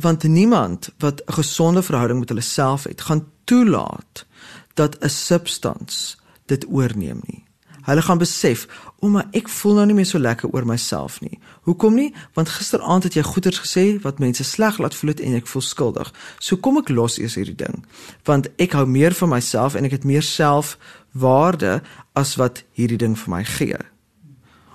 Want 0.00 0.22
niemand 0.22 0.92
wat 0.98 1.22
'n 1.26 1.32
gesonde 1.32 1.82
verhouding 1.82 2.18
met 2.18 2.28
hulle 2.28 2.40
self 2.40 2.84
het, 2.84 3.00
gaan 3.00 3.26
toelaat 3.44 4.26
dat 4.74 4.96
'n 5.00 5.08
substans 5.08 6.16
dit 6.46 6.66
oorneem 6.68 7.20
nie. 7.26 7.46
Hulle 7.86 8.02
gaan 8.02 8.18
besef, 8.18 8.66
"O, 8.98 9.08
maar 9.08 9.28
ek 9.30 9.48
voel 9.48 9.74
nou 9.74 9.86
nie 9.86 9.94
meer 9.94 10.06
so 10.06 10.18
lekker 10.18 10.48
oor 10.48 10.66
myself 10.66 11.20
nie." 11.20 11.38
Hoekom 11.62 11.94
nie? 11.94 12.14
Want 12.32 12.48
gisteraand 12.48 13.02
het 13.02 13.14
jy 13.14 13.22
goeters 13.22 13.58
gesê 13.58 14.00
wat 14.02 14.18
mense 14.18 14.44
sleg 14.44 14.78
laat 14.78 14.94
voel 14.94 15.10
het 15.10 15.20
en 15.20 15.34
ek 15.34 15.46
voel 15.46 15.62
skuldig. 15.62 16.12
So 16.38 16.56
kom 16.56 16.76
ek 16.76 16.88
los 16.88 17.18
eers 17.18 17.34
hierdie 17.34 17.54
ding. 17.54 17.86
Want 18.24 18.48
ek 18.56 18.72
hou 18.72 18.86
meer 18.86 19.14
van 19.14 19.28
myself 19.28 19.74
en 19.74 19.84
ek 19.84 19.90
het 19.90 20.04
meer 20.04 20.22
selfwaarde 20.22 21.82
as 22.12 22.34
wat 22.36 22.64
hierdie 22.72 22.98
ding 22.98 23.18
vir 23.18 23.30
my 23.30 23.44
gee. 23.44 23.76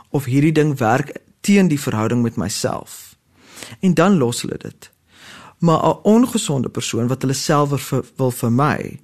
Of 0.10 0.26
hierdie 0.26 0.52
ding 0.52 0.78
werk 0.78 1.18
teen 1.42 1.68
die 1.68 1.80
verhouding 1.80 2.22
met 2.22 2.36
myself. 2.36 3.16
En 3.80 3.94
dan 3.94 4.18
los 4.18 4.42
hulle 4.42 4.58
dit. 4.58 4.92
Maar 5.60 5.80
'n 5.84 6.00
ongesonde 6.04 6.70
persoon 6.70 7.08
wat 7.08 7.22
hulle 7.22 7.34
self 7.34 7.92
wil 8.16 8.32
vermy, 8.32 9.00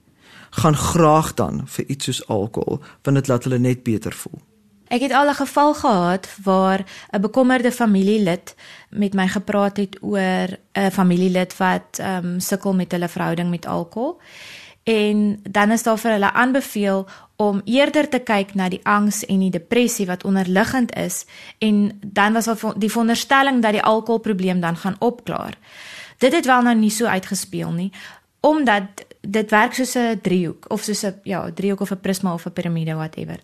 gaan 0.58 0.76
graag 0.76 1.34
dan 1.34 1.64
vir 1.66 1.86
iets 1.88 2.06
soos 2.06 2.28
alkohol 2.28 2.82
want 3.04 3.18
dit 3.20 3.28
laat 3.28 3.44
hulle 3.44 3.60
net 3.60 3.84
beter 3.84 4.14
voel. 4.14 4.42
Ek 4.88 5.02
het 5.04 5.12
al 5.12 5.30
'n 5.30 5.42
geval 5.44 5.74
gehad 5.74 6.28
waar 6.44 6.86
'n 7.12 7.22
bekommerde 7.22 7.72
familielid 7.72 8.56
met 8.90 9.14
my 9.14 9.28
gepraat 9.28 9.78
het 9.78 9.98
oor 10.02 10.48
'n 10.74 10.92
familielid 10.92 11.58
wat 11.58 12.00
ehm 12.00 12.26
um, 12.26 12.40
sukkel 12.40 12.74
met 12.74 12.92
hulle 12.92 13.08
verhouding 13.08 13.50
met 13.50 13.66
alkohol. 13.66 14.20
En 14.84 15.40
dan 15.50 15.72
is 15.72 15.84
daar 15.84 15.98
vir 15.98 16.12
hulle 16.12 16.32
aanbeveel 16.34 17.08
om 17.36 17.62
eerder 17.66 18.10
te 18.10 18.20
kyk 18.20 18.54
na 18.54 18.70
die 18.70 18.80
angs 18.84 19.26
en 19.26 19.40
die 19.40 19.50
depressie 19.50 20.06
wat 20.06 20.24
onderliggend 20.24 20.96
is 20.96 21.26
en 21.58 22.00
dan 22.06 22.34
was 22.34 22.46
daar 22.46 22.74
die 22.78 22.92
veronderstelling 22.92 23.62
dat 23.62 23.72
die 23.72 23.84
alkoholprobleem 23.84 24.60
dan 24.60 24.78
gaan 24.78 24.96
opklaar. 25.00 25.58
Dit 26.18 26.34
het 26.34 26.46
wel 26.46 26.62
nou 26.62 26.76
nie 26.76 26.90
so 26.90 27.06
uitgespeel 27.06 27.72
nie 27.72 27.92
omdat 28.40 28.84
dit 29.28 29.50
werk 29.52 29.74
soos 29.74 29.96
'n 29.96 30.20
driehoek 30.22 30.70
of 30.72 30.84
soos 30.84 31.04
'n 31.04 31.20
ja, 31.24 31.52
driehoek 31.52 31.80
of 31.80 31.92
'n 31.92 32.00
prisma 32.00 32.34
of 32.34 32.46
'n 32.46 32.54
piramide 32.54 32.96
whatever. 32.96 33.40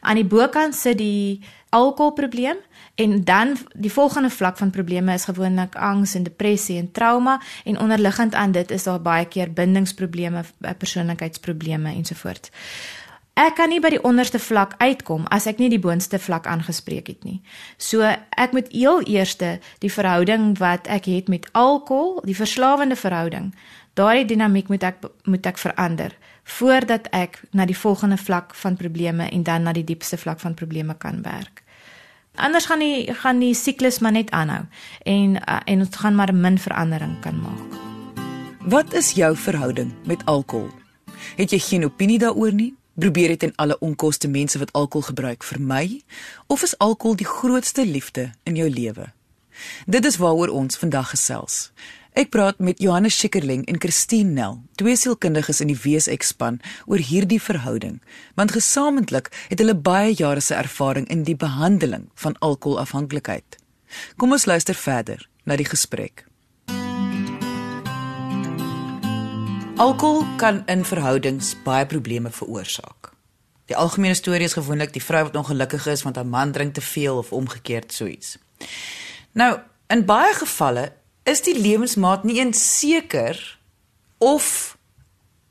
Aan 0.00 0.14
die 0.14 0.24
bokant 0.24 0.74
sit 0.74 0.98
die 0.98 1.40
alkoholprobleem 1.68 2.56
en 2.94 3.24
dan 3.24 3.56
die 3.74 3.92
volgende 3.92 4.30
vlak 4.30 4.56
van 4.56 4.70
probleme 4.70 5.12
is 5.12 5.24
gewoonlik 5.24 5.74
angs 5.74 6.14
en 6.14 6.22
depressie 6.22 6.78
en 6.78 6.92
trauma 6.92 7.40
en 7.64 7.78
onderliggend 7.78 8.34
aan 8.34 8.52
dit 8.52 8.70
is 8.70 8.82
daar 8.82 9.00
baie 9.00 9.24
keer 9.24 9.52
bindingsprobleme, 9.52 10.44
persoonlikheidsprobleme 10.78 11.94
ensovoorts. 11.94 12.50
Ek 13.32 13.54
kan 13.56 13.70
nie 13.72 13.80
by 13.80 13.88
die 13.94 14.02
onderste 14.04 14.36
vlak 14.38 14.74
uitkom 14.76 15.24
as 15.32 15.46
ek 15.48 15.56
nie 15.56 15.70
die 15.72 15.80
boonste 15.80 16.18
vlak 16.20 16.44
aangespreek 16.46 17.06
het 17.08 17.22
nie. 17.24 17.38
So 17.80 18.04
ek 18.04 18.52
moet 18.52 18.68
heel 18.68 19.00
eerste 19.08 19.54
die 19.80 19.92
verhouding 19.92 20.58
wat 20.60 20.86
ek 20.86 21.08
het 21.08 21.30
met 21.32 21.48
alkohol, 21.56 22.20
die 22.28 22.36
verslawende 22.36 22.96
verhouding, 22.96 23.54
daardie 23.94 24.24
dinamiek 24.24 24.68
moet 24.68 24.82
ek 24.82 24.96
moet 25.24 25.46
ek 25.46 25.58
verander 25.58 26.16
voordat 26.58 27.06
ek 27.14 27.42
na 27.52 27.66
die 27.68 27.76
volgende 27.78 28.16
vlak 28.16 28.54
van 28.54 28.76
probleme 28.76 29.28
en 29.30 29.42
dan 29.42 29.62
na 29.62 29.72
die 29.72 29.84
diepste 29.84 30.18
vlak 30.18 30.40
van 30.40 30.54
probleme 30.54 30.94
kan 30.98 31.22
werk. 31.22 31.62
Anders 32.34 32.66
gaan 32.66 32.80
die 32.80 33.14
gaan 33.14 33.38
die 33.38 33.54
siklus 33.54 33.98
maar 33.98 34.12
net 34.12 34.30
aanhou 34.30 34.64
en 35.04 35.36
uh, 35.36 35.60
en 35.64 35.84
ons 35.84 35.96
gaan 35.96 36.14
maar 36.14 36.34
min 36.34 36.58
verandering 36.58 37.20
kan 37.20 37.40
maak. 37.40 37.80
Wat 38.62 38.94
is 38.94 39.12
jou 39.12 39.36
verhouding 39.36 39.92
met 40.06 40.24
alkohol? 40.24 40.70
Het 41.36 41.50
jy 41.50 41.58
geen 41.58 41.84
opinie 41.84 42.18
daaroor 42.18 42.52
nie? 42.52 42.74
Probeer 42.94 43.28
dit 43.28 43.42
en 43.42 43.52
alle 43.56 43.78
onkoste 43.78 44.28
mense 44.28 44.58
wat 44.58 44.72
alkohol 44.72 45.06
gebruik 45.06 45.44
vermy 45.44 46.02
of 46.46 46.62
is 46.62 46.78
alkohol 46.78 47.16
die 47.16 47.26
grootste 47.26 47.86
liefde 47.86 48.30
in 48.42 48.56
jou 48.56 48.70
lewe? 48.70 49.12
Dit 49.86 50.04
is 50.04 50.16
waaroor 50.16 50.48
ons 50.48 50.76
vandag 50.76 51.10
gesels. 51.10 51.72
Ek 52.12 52.28
praat 52.28 52.58
met 52.60 52.76
Johannes 52.76 53.16
Schikkerling 53.16 53.62
en 53.72 53.78
Christine 53.80 54.34
Nel, 54.36 54.58
twee 54.76 54.96
sielkundiges 55.00 55.62
in 55.64 55.70
die 55.70 55.78
WSX 55.80 56.34
span 56.34 56.58
oor 56.84 57.00
hierdie 57.00 57.40
verhouding, 57.40 58.02
want 58.36 58.52
gesamentlik 58.52 59.30
het 59.48 59.62
hulle 59.64 59.72
baie 59.72 60.12
jare 60.12 60.42
se 60.44 60.52
ervaring 60.52 61.08
in 61.08 61.22
die 61.24 61.36
behandeling 61.36 62.10
van 62.20 62.36
alkoholafhanklikheid. 62.44 63.56
Kom 64.20 64.36
ons 64.36 64.44
luister 64.44 64.76
verder 64.76 65.24
na 65.48 65.56
die 65.56 65.64
gesprek. 65.64 66.26
Alkohol 69.80 70.28
kan 70.36 70.60
in 70.68 70.84
verhoudings 70.84 71.56
baie 71.64 71.88
probleme 71.88 72.28
veroorsaak. 72.28 73.14
Die 73.72 73.76
algemene 73.76 74.20
storie 74.20 74.44
is 74.44 74.60
gewoonlik 74.60 74.92
die 74.92 75.00
vrou 75.00 75.30
wat 75.30 75.44
ongelukkig 75.46 75.88
is 75.88 76.04
want 76.04 76.20
haar 76.20 76.28
man 76.28 76.52
drink 76.52 76.76
te 76.76 76.84
veel 76.84 77.24
of 77.24 77.32
omgekeerd 77.32 77.88
so 77.92 78.04
iets. 78.04 78.36
Nou, 79.32 79.56
in 79.88 80.04
baie 80.04 80.36
gevalle 80.36 80.90
is 81.24 81.42
die 81.42 81.58
lewensmaat 81.58 82.24
nie 82.24 82.38
eens 82.38 82.60
seker 82.78 83.58
of 84.18 84.76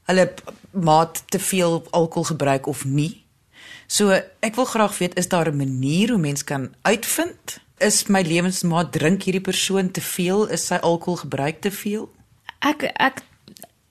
hulle 0.10 0.34
maat 0.72 1.24
te 1.32 1.40
veel 1.40 1.84
alkohol 1.90 2.24
gebruik 2.24 2.66
of 2.68 2.86
nie. 2.86 3.24
So 3.88 4.12
ek 4.40 4.56
wil 4.56 4.66
graag 4.66 4.98
weet 4.98 5.18
is 5.20 5.28
daar 5.28 5.52
'n 5.52 5.58
manier 5.58 6.10
hoe 6.10 6.20
mens 6.20 6.44
kan 6.44 6.74
uitvind 6.82 7.60
is 7.78 8.08
my 8.08 8.22
lewensmaat 8.22 8.92
drink 8.92 9.24
hierdie 9.24 9.42
persoon 9.42 9.92
te 9.92 10.02
veel 10.02 10.48
is 10.48 10.66
sy 10.66 10.76
alkohol 10.76 11.16
gebruik 11.16 11.62
te 11.62 11.72
veel? 11.72 12.10
Ek 12.60 12.84
ek 12.84 13.24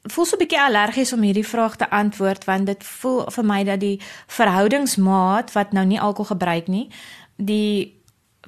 voel 0.02 0.24
so 0.24 0.36
'n 0.36 0.38
bietjie 0.38 0.60
allergies 0.60 1.12
om 1.12 1.22
hierdie 1.22 1.46
vraag 1.46 1.76
te 1.76 1.90
antwoord 1.90 2.44
want 2.44 2.66
dit 2.66 2.84
voel 2.84 3.30
vir 3.30 3.44
my 3.44 3.64
dat 3.64 3.80
die 3.80 4.00
verhoudingsmaat 4.26 5.52
wat 5.52 5.72
nou 5.72 5.84
nie 5.84 6.00
alkohol 6.00 6.36
gebruik 6.36 6.66
nie, 6.66 6.88
die 7.36 7.99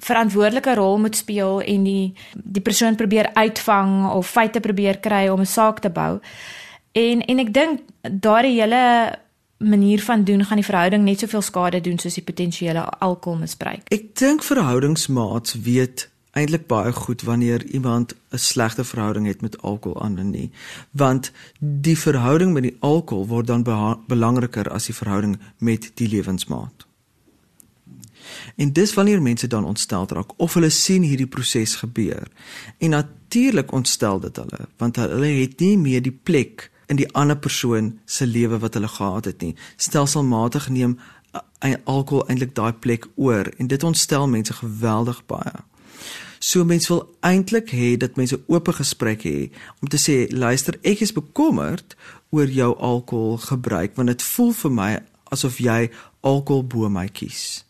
verantwoordelike 0.03 0.75
rol 0.75 0.97
moet 0.99 1.15
speel 1.15 1.61
en 1.61 1.83
die 1.83 2.13
die 2.33 2.61
persoon 2.61 2.95
probeer 2.95 3.29
uitvang 3.33 4.09
of 4.11 4.29
feite 4.29 4.59
probeer 4.59 4.99
kry 4.99 5.27
om 5.27 5.39
'n 5.39 5.45
saak 5.45 5.79
te 5.79 5.89
bou. 5.89 6.19
En 6.91 7.21
en 7.21 7.39
ek 7.39 7.53
dink 7.53 7.79
daardie 8.01 8.61
hele 8.61 9.17
manier 9.57 10.01
van 10.01 10.23
doen 10.23 10.45
gaan 10.45 10.59
die 10.59 10.65
verhouding 10.65 11.03
net 11.03 11.19
soveel 11.19 11.41
skade 11.41 11.81
doen 11.81 11.99
soos 11.99 12.13
die 12.13 12.23
potensiële 12.23 12.83
alkoholmisbruik. 12.99 13.87
Ek 13.87 14.15
dink 14.15 14.43
verhoudingsmaats 14.43 15.53
weet 15.53 16.09
eintlik 16.33 16.67
baie 16.67 16.91
goed 16.91 17.21
wanneer 17.21 17.63
iemand 17.65 18.13
'n 18.31 18.37
slegte 18.37 18.83
verhouding 18.83 19.27
het 19.27 19.41
met 19.41 19.61
alkohol 19.61 20.01
en 20.01 20.29
nie, 20.29 20.51
want 20.91 21.31
die 21.59 21.97
verhouding 21.97 22.53
met 22.53 22.63
die 22.63 22.77
alkohol 22.79 23.27
word 23.27 23.47
dan 23.47 23.63
belangriker 24.07 24.69
as 24.69 24.85
die 24.85 24.95
verhouding 24.95 25.39
met 25.57 25.91
die 25.95 26.07
lewensmaat. 26.07 26.85
En 28.55 28.73
dis 28.73 28.93
wanneer 28.93 29.21
mense 29.21 29.47
dan 29.47 29.65
ontstel 29.65 30.07
raak 30.07 30.33
of 30.37 30.53
hulle 30.53 30.69
sien 30.69 31.03
hierdie 31.03 31.27
proses 31.27 31.75
gebeur. 31.75 32.27
En 32.77 32.89
natuurlik 32.89 33.71
ontstel 33.71 34.19
dit 34.19 34.35
hulle, 34.35 34.67
want 34.77 34.95
hulle 34.95 35.33
het 35.41 35.59
nie 35.59 35.77
meer 35.77 36.01
die 36.01 36.19
plek 36.23 36.69
in 36.87 36.99
die 36.99 37.09
ander 37.13 37.37
persoon 37.37 37.99
se 38.05 38.25
lewe 38.27 38.59
wat 38.59 38.73
hulle 38.73 38.87
gehad 38.87 39.25
het 39.25 39.41
nie. 39.41 39.55
Stelselmatig 39.77 40.69
neem 40.69 40.97
uh, 41.33 41.73
alkohol 41.83 42.27
eintlik 42.27 42.55
daai 42.55 42.73
plek 42.73 43.07
oor 43.15 43.49
en 43.57 43.67
dit 43.67 43.83
ontstel 43.83 44.27
mense 44.27 44.53
geweldig 44.53 45.23
baie. 45.25 45.63
So 46.43 46.65
mense 46.67 46.91
wil 46.91 47.05
eintlik 47.23 47.71
hê 47.71 47.93
dat 47.97 48.17
mense 48.19 48.35
oop 48.51 48.67
gesprek 48.75 49.23
hê 49.23 49.49
om 49.79 49.87
te 49.87 49.99
sê 50.01 50.25
luister 50.31 50.75
ek 50.83 51.05
is 51.05 51.15
bekommerd 51.15 51.95
oor 52.35 52.51
jou 52.51 52.73
alkoholgebruik 52.75 53.95
want 53.95 54.11
dit 54.11 54.25
voel 54.33 54.51
vir 54.59 54.73
my 54.79 54.91
asof 55.31 55.61
jy 55.63 55.87
alkohol 56.21 56.65
bo 56.67 56.89
my 56.91 57.07
kies 57.07 57.63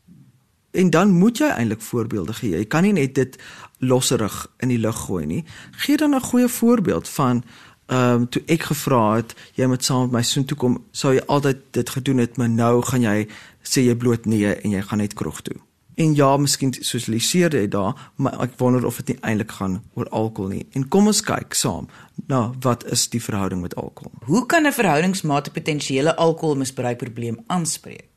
en 0.74 0.90
dan 0.90 1.12
moet 1.12 1.38
jy 1.38 1.50
eintlik 1.54 1.82
voorbeelde 1.82 2.34
gee. 2.34 2.58
Jy 2.58 2.66
kan 2.66 2.84
nie 2.86 2.94
net 2.94 3.16
dit 3.16 3.38
losserig 3.78 4.48
in 4.60 4.74
die 4.74 4.80
lug 4.82 4.98
gooi 5.06 5.26
nie. 5.26 5.44
Gee 5.86 5.98
dan 5.98 6.16
'n 6.16 6.22
goeie 6.30 6.48
voorbeeld 6.48 7.10
van 7.10 7.44
ehm 7.86 8.22
um, 8.22 8.30
toe 8.30 8.42
ek 8.48 8.64
gevra 8.64 9.16
het 9.16 9.36
jy 9.54 9.66
moet 9.66 9.84
saam 9.84 10.02
met 10.02 10.12
my 10.12 10.22
sohn 10.22 10.46
toe 10.46 10.58
kom, 10.58 10.84
sou 10.92 11.14
jy 11.14 11.22
altyd 11.28 11.58
dit 11.72 11.90
gedoen 11.90 12.18
het, 12.18 12.38
maar 12.38 12.50
nou 12.50 12.82
gaan 12.82 13.02
jy 13.02 13.28
sê 13.64 13.84
jy 13.86 13.96
bloot 13.96 14.26
nee 14.26 14.56
en 14.56 14.70
jy 14.72 14.82
gaan 14.82 14.98
net 14.98 15.14
kroeg 15.14 15.42
toe. 15.42 15.56
En 15.96 16.16
ja, 16.16 16.38
miskien 16.38 16.74
sosialiseer 16.74 17.54
jy 17.54 17.68
daar, 17.68 18.10
maar 18.16 18.40
ek 18.42 18.56
wonder 18.58 18.86
of 18.86 18.98
dit 19.02 19.14
nie 19.14 19.18
eintlik 19.22 19.52
gaan 19.52 19.82
oor 19.94 20.10
alkohol 20.10 20.50
nie. 20.56 20.66
En 20.74 20.88
kom 20.88 21.08
ons 21.08 21.22
kyk 21.22 21.54
saam. 21.54 21.90
Nou, 22.28 22.54
wat 22.66 22.86
is 22.92 23.06
die 23.14 23.22
verhouding 23.22 23.62
met 23.62 23.76
alkohol? 23.76 24.12
Hoe 24.26 24.46
kan 24.46 24.66
'n 24.66 24.72
verhoudingsmaat 24.72 25.48
'n 25.48 25.52
potensiële 25.52 26.16
alkoholmisbruikprobleem 26.16 27.38
aanspreek? 27.48 28.13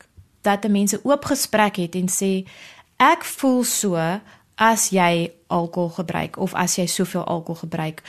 Dat 0.47 0.65
'n 0.65 0.73
mense 0.73 1.01
oop 1.03 1.25
gesprek 1.25 1.77
het 1.77 1.95
en 1.95 2.09
sê 2.09 2.47
ek 2.97 3.25
voel 3.25 3.65
so 3.65 3.99
as 4.57 4.89
jy 4.91 5.31
alkohol 5.47 5.93
gebruik 6.01 6.39
of 6.39 6.55
as 6.55 6.77
jy 6.77 6.87
soveel 6.87 7.25
alkohol 7.25 7.61
gebruik. 7.61 8.03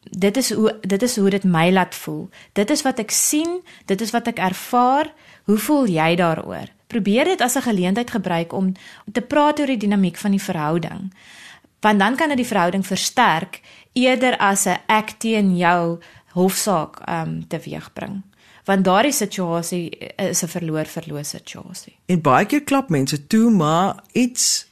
Dit 0.00 0.36
is 0.36 0.52
hoe 0.52 0.78
dit 0.80 1.02
is 1.02 1.16
hoe 1.16 1.30
dit 1.30 1.44
my 1.44 1.70
laat 1.70 1.94
voel. 1.94 2.28
Dit 2.52 2.70
is 2.70 2.82
wat 2.82 2.98
ek 2.98 3.10
sien 3.10 3.60
dit 3.86 4.00
is 4.00 4.10
wat 4.10 4.26
ek 4.26 4.38
ervaar. 4.38 5.12
Hoe 5.44 5.58
voel 5.58 5.86
jy 5.86 6.16
daaroor? 6.16 6.72
Probeer 6.86 7.24
dit 7.24 7.40
as 7.40 7.56
'n 7.56 7.68
geleentheid 7.68 8.10
gebruik 8.10 8.52
om 8.52 8.72
te 9.12 9.20
praat 9.20 9.60
oor 9.60 9.66
die 9.66 9.76
dinamiek 9.76 10.16
van 10.16 10.30
die 10.30 10.42
verhouding. 10.42 11.12
Want 11.80 11.98
dan 11.98 12.16
kan 12.16 12.28
dit 12.28 12.36
die 12.36 12.46
verhouding 12.46 12.86
versterk 12.86 13.60
eerder 13.92 14.36
as 14.36 14.66
'n 14.66 14.80
ek 14.86 15.18
teen 15.18 15.56
jou 15.56 16.00
hofsaak 16.32 17.00
um 17.08 17.46
teweegbring. 17.48 18.22
Want 18.64 18.84
daardie 18.84 19.12
situasie 19.12 19.88
is 20.16 20.42
'n 20.42 20.48
verloor-verloor 20.48 21.24
situasie. 21.24 21.96
En 22.06 22.20
baie 22.20 22.46
keer 22.46 22.62
klap 22.62 22.88
mense 22.88 23.26
toe, 23.26 23.50
maar 23.50 24.02
iets 24.12 24.66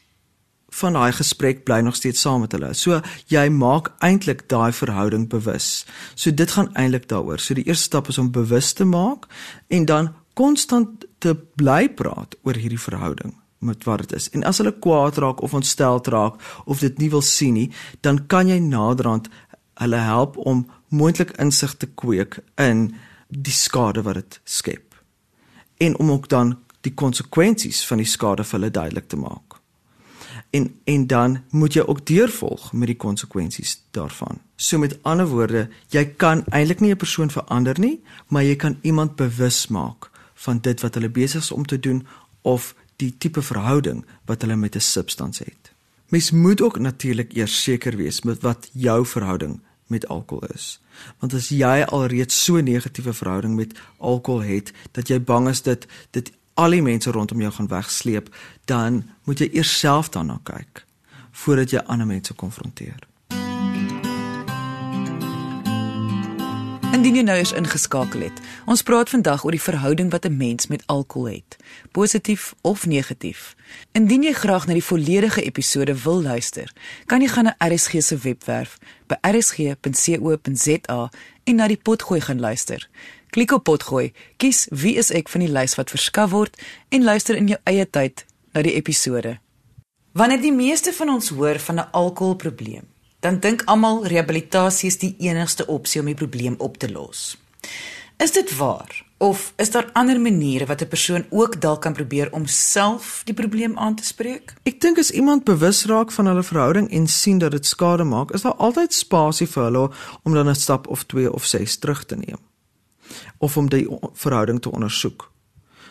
van 0.69 0.93
daai 0.93 1.13
gesprek 1.13 1.65
bly 1.65 1.81
nog 1.81 1.97
steeds 1.97 2.21
saam 2.21 2.41
met 2.41 2.53
hulle. 2.53 2.75
So 2.75 3.01
jy 3.33 3.49
maak 3.49 3.93
eintlik 4.05 4.49
daai 4.49 4.73
verhouding 4.73 5.29
bewus. 5.29 5.87
So 6.15 6.31
dit 6.35 6.51
gaan 6.51 6.75
eintlik 6.75 7.09
daaroor. 7.09 7.41
So 7.41 7.55
die 7.55 7.67
eerste 7.67 7.85
stap 7.85 8.09
is 8.09 8.19
om 8.19 8.31
bewus 8.31 8.73
te 8.73 8.85
maak 8.85 9.27
en 9.69 9.85
dan 9.85 10.15
konstant 10.35 11.07
te 11.19 11.35
bly 11.35 11.89
praat 11.89 12.37
oor 12.43 12.55
hierdie 12.55 12.81
verhouding 12.81 13.35
met 13.59 13.85
wat 13.85 13.99
dit 13.99 14.13
is. 14.13 14.31
En 14.31 14.45
as 14.45 14.61
hulle 14.63 14.75
kwaad 14.79 15.19
raak 15.19 15.43
of 15.43 15.55
ontstel 15.55 15.99
raak 16.05 16.39
of 16.65 16.79
dit 16.79 16.99
nie 16.99 17.11
wil 17.11 17.23
sien 17.23 17.57
nie, 17.59 17.71
dan 18.01 18.27
kan 18.27 18.49
jy 18.49 18.59
naderhand 18.63 19.29
hulle 19.83 20.03
help 20.03 20.37
om 20.37 20.67
moontlik 20.89 21.35
insig 21.43 21.75
te 21.77 21.87
kweek 21.87 22.39
in 22.55 22.93
die 23.29 23.53
skade 23.53 24.03
wat 24.03 24.15
dit 24.15 24.41
skep. 24.45 24.95
En 25.77 25.99
om 25.99 26.11
ook 26.11 26.29
dan 26.29 26.59
die 26.81 26.95
konsekwensies 26.95 27.87
van 27.87 27.99
die 27.99 28.07
skade 28.07 28.45
vir 28.45 28.59
hulle 28.59 28.71
duidelik 28.71 29.09
te 29.09 29.17
maak 29.17 29.49
en 30.51 30.75
en 30.85 31.07
dan 31.07 31.43
moet 31.51 31.73
jy 31.73 31.83
ook 31.87 32.07
deurvolg 32.07 32.73
met 32.73 32.87
die 32.87 32.97
konsekwensies 32.97 33.83
daarvan. 33.91 34.41
So 34.57 34.79
met 34.79 34.99
ander 35.03 35.27
woorde, 35.27 35.69
jy 35.89 36.05
kan 36.17 36.45
eintlik 36.45 36.81
nie 36.81 36.91
'n 36.91 36.97
persoon 36.97 37.31
verander 37.31 37.81
nie, 37.81 38.01
maar 38.29 38.43
jy 38.43 38.57
kan 38.57 38.79
iemand 38.83 39.17
bewus 39.17 39.67
maak 39.67 40.11
van 40.35 40.59
dit 40.59 40.81
wat 40.81 40.95
hulle 40.95 41.09
besig 41.09 41.43
is 41.43 41.53
om 41.53 41.67
te 41.67 41.81
doen 41.81 42.07
of 42.43 42.75
die 42.97 43.15
tipe 43.19 43.43
verhouding 43.43 44.05
wat 44.25 44.41
hulle 44.41 44.57
met 44.57 44.75
'n 44.75 44.81
substans 44.81 45.39
het. 45.39 45.73
Mens 46.09 46.31
moet 46.31 46.61
ook 46.61 46.79
natuurlik 46.79 47.33
eers 47.33 47.63
seker 47.63 47.97
wees 47.97 48.23
met 48.23 48.43
wat 48.43 48.71
jou 48.73 49.07
verhouding 49.07 49.61
met 49.89 50.09
alkohol 50.09 50.49
is. 50.55 50.81
Want 51.19 51.35
as 51.35 51.49
jy 51.49 51.83
alreeds 51.83 52.45
so 52.45 52.57
'n 52.57 52.65
negatiewe 52.65 53.13
verhouding 53.13 53.55
met 53.55 53.79
alkohol 53.99 54.43
het 54.43 54.73
dat 54.93 55.09
jy 55.09 55.21
bang 55.21 55.49
is 55.49 55.63
dat 55.63 55.87
dit 56.11 56.33
al 56.55 56.71
die 56.71 56.83
mense 56.83 57.11
rondom 57.11 57.41
jou 57.41 57.53
gaan 57.53 57.69
wegsleep, 57.69 58.35
dan 58.65 59.11
moet 59.25 59.39
jy 59.39 59.49
eers 59.53 59.79
self 59.79 60.09
daarna 60.09 60.41
kyk 60.43 60.85
voordat 61.31 61.71
jy 61.71 61.79
ander 61.87 62.07
mense 62.07 62.35
konfronteer. 62.35 62.99
Indien 66.89 67.19
jy 67.19 67.23
nou 67.23 67.35
eens 67.37 67.51
ingeskakel 67.53 68.23
het, 68.25 68.39
ons 68.65 68.81
praat 68.83 69.11
vandag 69.13 69.43
oor 69.45 69.53
die 69.53 69.61
verhouding 69.61 70.09
wat 70.11 70.25
'n 70.25 70.37
mens 70.37 70.67
met 70.67 70.83
alkohol 70.87 71.29
het, 71.29 71.57
positief 71.93 72.55
of 72.61 72.87
negatief. 72.87 73.55
Indien 73.93 74.23
jy 74.23 74.33
graag 74.33 74.67
na 74.67 74.73
die 74.73 74.85
volledige 74.85 75.43
episode 75.43 76.03
wil 76.03 76.23
luister, 76.23 76.73
kan 77.07 77.21
jy 77.21 77.29
gaan 77.29 77.45
na 77.45 77.55
RSG 77.59 78.03
se 78.03 78.17
webwerf 78.17 78.79
by 79.07 79.15
rsg.co.za 79.21 81.11
en 81.45 81.55
na 81.55 81.67
die 81.67 81.81
potgooi 81.83 82.21
gaan 82.21 82.41
luister. 82.41 82.89
Klik 83.31 83.51
op 83.53 83.65
potgooi, 83.65 84.13
kies 84.37 84.67
wie 84.71 84.97
is 84.97 85.11
ek 85.11 85.29
van 85.29 85.41
die 85.41 85.53
lys 85.53 85.75
wat 85.75 85.91
verskaf 85.91 86.31
word 86.31 86.57
en 86.89 87.05
luister 87.05 87.37
in 87.37 87.49
jou 87.49 87.59
eie 87.65 87.91
tyd 87.91 88.25
na 88.53 88.63
die 88.63 88.75
episode. 88.75 89.39
Wanneer 90.13 90.41
die 90.41 90.53
meeste 90.53 90.93
van 90.93 91.09
ons 91.09 91.29
hoor 91.29 91.59
van 91.59 91.75
'n 91.75 91.91
alkoholprobleem, 91.91 92.89
dan 93.21 93.41
dink 93.41 93.63
almal 93.67 94.07
rehabilitasie 94.07 94.89
is 94.89 94.99
die 94.99 95.15
enigste 95.19 95.67
opsie 95.67 96.01
om 96.01 96.07
die 96.07 96.19
probleem 96.19 96.55
op 96.59 96.79
te 96.79 96.91
los. 96.93 97.37
Is 98.19 98.33
dit 98.33 98.57
waar 98.57 99.07
of 99.19 99.53
is 99.57 99.71
daar 99.71 99.91
ander 99.93 100.21
maniere 100.21 100.67
wat 100.67 100.83
'n 100.83 100.89
persoon 100.89 101.25
ook 101.31 101.61
dalk 101.61 101.81
kan 101.81 101.93
probeer 101.93 102.33
om 102.33 102.47
self 102.47 103.23
die 103.25 103.35
probleem 103.35 103.79
aan 103.79 103.95
te 103.95 104.05
spreek? 104.05 104.55
Ek 104.63 104.81
dink 104.81 104.99
as 104.99 105.11
iemand 105.11 105.45
bewus 105.45 105.85
raak 105.85 106.13
van 106.13 106.27
hulle 106.27 106.43
verhouding 106.43 106.91
en 106.91 107.07
sien 107.07 107.39
dat 107.39 107.51
dit 107.51 107.67
skade 107.67 108.05
maak, 108.05 108.31
is 108.31 108.43
daar 108.43 108.55
altyd 108.55 108.95
spasie 108.95 109.47
vir 109.47 109.63
hulle 109.63 109.91
om 110.23 110.35
dan 110.35 110.49
'n 110.49 110.55
stap 110.55 110.87
of 110.87 111.05
2 111.05 111.33
of 111.33 111.45
6 111.45 111.77
terug 111.77 112.05
te 112.05 112.17
neem 112.17 112.39
of 113.39 113.57
om 113.57 113.69
die 113.69 113.89
verhouding 114.13 114.63
te 114.63 114.71
ondersoek 114.71 115.31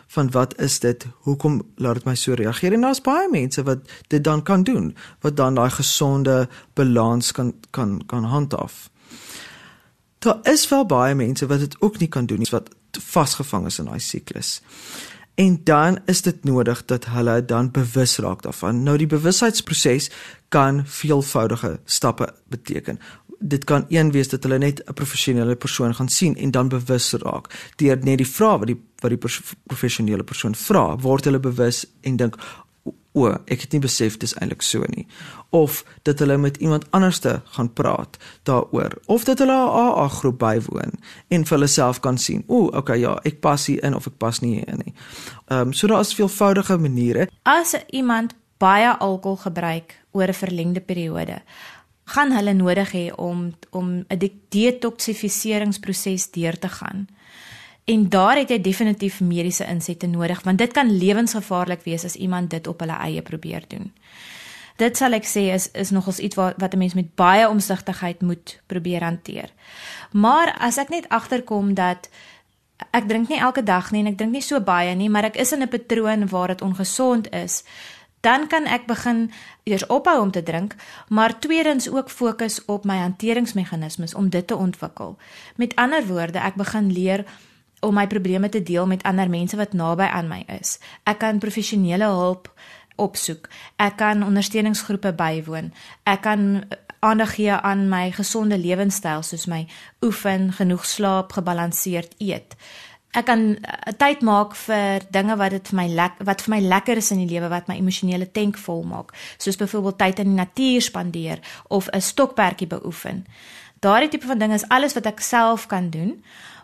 van 0.07 0.31
wat 0.31 0.59
is 0.59 0.79
dit? 0.79 1.05
Hoekom 1.27 1.61
laat 1.75 1.93
dit 1.93 2.05
my 2.05 2.15
so 2.15 2.33
reageer? 2.33 2.73
En 2.73 2.81
daar's 2.81 3.01
baie 3.01 3.29
mense 3.31 3.63
wat 3.63 3.79
dit 4.07 4.23
dan 4.23 4.43
kan 4.43 4.63
doen 4.63 4.95
wat 5.19 5.35
dan 5.37 5.55
daai 5.55 5.69
gesonde 5.69 6.49
balans 6.73 7.31
kan 7.31 7.53
kan 7.69 8.01
kan 8.05 8.23
handhaaf. 8.23 8.89
Daar 10.19 10.39
is 10.41 10.67
wel 10.69 10.85
baie 10.85 11.15
mense 11.15 11.45
wat 11.45 11.59
dit 11.59 11.75
ook 11.81 11.99
nie 11.99 12.07
kan 12.07 12.25
doen 12.25 12.37
nie 12.37 12.51
wat 12.51 12.69
vasgevang 12.91 13.65
is 13.65 13.79
in 13.79 13.85
daai 13.85 13.99
siklus 13.99 14.61
en 15.37 15.61
dan 15.63 15.99
is 16.05 16.21
dit 16.21 16.43
nodig 16.43 16.85
dat 16.85 17.05
hulle 17.05 17.45
dan 17.45 17.71
bewus 17.71 18.17
raak 18.17 18.41
daarvan. 18.41 18.83
Nou 18.83 18.97
die 18.97 19.07
bewusheidsproses 19.07 20.09
kan 20.49 20.81
veelvoudige 20.85 21.79
stappe 21.85 22.33
beteken. 22.49 22.99
Dit 23.39 23.63
kan 23.63 23.85
een 23.89 24.11
wees 24.11 24.29
dat 24.29 24.43
hulle 24.43 24.57
net 24.57 24.81
'n 24.85 24.93
professionele 24.93 25.55
persoon 25.55 25.95
gaan 25.95 26.09
sien 26.09 26.35
en 26.35 26.51
dan 26.51 26.67
bewus 26.67 27.13
raak. 27.13 27.71
Deur 27.75 27.97
net 28.01 28.17
die 28.17 28.27
vrae 28.27 28.57
wat 28.57 28.67
die 28.67 28.81
wat 28.99 29.09
die 29.09 29.29
professionele 29.63 30.23
persoon 30.23 30.55
vra 30.55 30.95
word 30.97 31.23
hulle 31.23 31.39
bewus 31.39 31.85
en 32.01 32.15
dink 32.15 32.35
o 33.17 33.33
ek 33.45 33.65
het 33.65 33.75
nie 33.75 33.81
besef 33.83 34.17
dis 34.21 34.35
eintlik 34.37 34.61
so 34.65 34.85
nie. 34.93 35.05
Of 35.49 35.83
dat 36.03 36.19
hulle 36.19 36.37
met 36.37 36.57
iemand 36.57 36.85
anderste 36.91 37.41
gaan 37.55 37.73
praat 37.73 38.17
daaroor. 38.43 38.97
Of 39.05 39.23
dat 39.23 39.39
hulle 39.39 39.57
'n 39.57 39.75
AA 39.83 40.07
groep 40.07 40.39
bywoon 40.39 40.91
en 41.27 41.45
vir 41.45 41.57
hulle 41.57 41.67
self 41.67 41.99
kan 41.99 42.17
sien 42.17 42.43
o 42.47 42.67
okay 42.73 42.99
ja 42.99 43.19
ek 43.23 43.39
pas 43.39 43.65
hier 43.65 43.83
in 43.83 43.95
of 43.95 44.07
ek 44.07 44.17
pas 44.17 44.39
nie 44.39 44.53
hier 44.53 44.67
in 44.67 44.81
nie. 44.85 44.93
Ehm 45.47 45.67
um, 45.67 45.73
so 45.73 45.87
daar 45.87 45.99
is 45.99 46.13
veelvoudige 46.13 46.77
maniere. 46.77 47.27
As 47.43 47.75
iemand 47.89 48.35
baie 48.57 48.97
alkohol 48.97 49.37
gebruik 49.37 50.03
oor 50.11 50.27
'n 50.27 50.33
verlengde 50.33 50.81
periode 50.81 51.41
gaan 52.07 52.31
hulle 52.31 52.53
nodig 52.53 52.91
hê 52.95 53.05
om 53.15 53.51
om 53.69 54.05
'n 54.07 54.31
detoksifiseringsproses 54.49 56.31
deur 56.31 56.59
te 56.59 56.69
gaan. 56.69 57.07
En 57.87 58.09
daar 58.09 58.35
het 58.35 58.49
jy 58.51 58.57
definitief 58.61 59.21
mediese 59.23 59.63
insette 59.65 60.07
nodig 60.11 60.41
want 60.43 60.59
dit 60.59 60.71
kan 60.75 60.89
lewensgevaarlik 60.91 61.85
wees 61.85 62.03
as 62.03 62.17
iemand 62.19 62.49
dit 62.51 62.67
op 62.67 62.81
hulle 62.83 62.97
eie 62.99 63.21
probeer 63.21 63.63
doen. 63.67 63.93
Dit 64.75 64.99
sal 64.99 65.15
ek 65.15 65.23
sê 65.25 65.47
is 65.53 65.69
is 65.71 65.93
nogals 65.95 66.19
iets 66.19 66.35
wat 66.35 66.59
wat 66.59 66.73
'n 66.73 66.77
mens 66.77 66.93
met 66.93 67.15
baie 67.15 67.47
omsigtigheid 67.49 68.21
moet 68.21 68.59
probeer 68.65 69.03
hanteer. 69.03 69.49
Maar 70.11 70.55
as 70.59 70.77
ek 70.77 70.89
net 70.89 71.09
agterkom 71.09 71.73
dat 71.73 72.09
ek 72.91 73.07
drink 73.07 73.29
nie 73.29 73.39
elke 73.39 73.63
dag 73.63 73.91
nie 73.91 74.01
en 74.01 74.11
ek 74.11 74.17
drink 74.17 74.31
nie 74.31 74.41
so 74.41 74.59
baie 74.59 74.95
nie, 74.95 75.09
maar 75.09 75.23
ek 75.23 75.35
is 75.35 75.51
in 75.51 75.61
'n 75.61 75.67
patroon 75.67 76.27
waar 76.27 76.47
dit 76.47 76.61
ongesond 76.61 77.31
is, 77.33 77.63
dan 78.21 78.47
kan 78.47 78.65
ek 78.65 78.85
begin 78.85 79.31
eers 79.63 79.87
ophou 79.87 80.21
om 80.21 80.31
te 80.31 80.43
drink, 80.43 80.75
maar 81.07 81.39
tweedens 81.39 81.89
ook 81.89 82.09
fokus 82.09 82.65
op 82.65 82.85
my 82.85 82.97
hanteringsmeganismes 82.97 84.13
om 84.13 84.29
dit 84.29 84.47
te 84.47 84.55
ontwikkel. 84.55 85.17
Met 85.55 85.75
ander 85.75 86.07
woorde, 86.07 86.39
ek 86.39 86.55
begin 86.55 86.91
leer 86.91 87.25
om 87.79 87.93
my 87.93 88.07
probleme 88.07 88.49
te 88.49 88.63
deel 88.63 88.87
met 88.87 89.03
ander 89.03 89.29
mense 89.29 89.57
wat 89.57 89.73
naby 89.73 90.03
aan 90.03 90.27
my 90.27 90.43
is. 90.59 90.79
Ek 91.03 91.19
kan 91.19 91.39
professionele 91.39 92.05
hulp 92.05 92.51
opsoek. 92.95 93.49
Ek 93.77 93.97
kan 93.97 94.23
ondersteuningsgroepe 94.25 95.13
bywoon. 95.13 95.71
Ek 96.03 96.21
kan 96.21 96.65
aandag 96.99 97.35
gee 97.35 97.53
aan 97.53 97.89
my 97.89 98.11
gesonde 98.11 98.57
lewenstyl 98.57 99.21
soos 99.21 99.45
my 99.45 99.67
oefen, 100.01 100.51
genoeg 100.53 100.85
slaap, 100.85 101.37
gebalanseerd 101.37 102.17
eet 102.17 102.57
ek 103.17 103.27
kan 103.27 103.43
uh, 103.55 103.93
tyd 103.97 104.23
maak 104.25 104.55
vir 104.65 105.05
dinge 105.13 105.37
wat 105.39 105.55
dit 105.55 105.71
vir 105.71 105.77
my 105.79 105.85
lek 105.99 106.17
wat 106.27 106.43
vir 106.45 106.53
my 106.57 106.59
lekker 106.73 106.99
is 107.01 107.11
in 107.15 107.23
die 107.23 107.29
lewe 107.31 107.49
wat 107.53 107.69
my 107.69 107.77
emosionele 107.79 108.27
tank 108.35 108.59
vol 108.61 108.83
maak 108.87 109.13
soos 109.37 109.59
byvoorbeeld 109.59 109.99
tyd 110.01 110.21
in 110.23 110.33
die 110.33 110.41
natuur 110.41 110.83
spandeer 110.89 111.41
of 111.69 111.89
'n 111.93 112.01
stokperdjie 112.01 112.67
beoefen 112.67 113.25
daardie 113.79 114.09
tipe 114.09 114.27
van 114.27 114.39
dinge 114.39 114.59
is 114.59 114.69
alles 114.69 114.93
wat 114.93 115.05
ek 115.05 115.21
self 115.21 115.67
kan 115.67 115.89
doen 115.89 116.17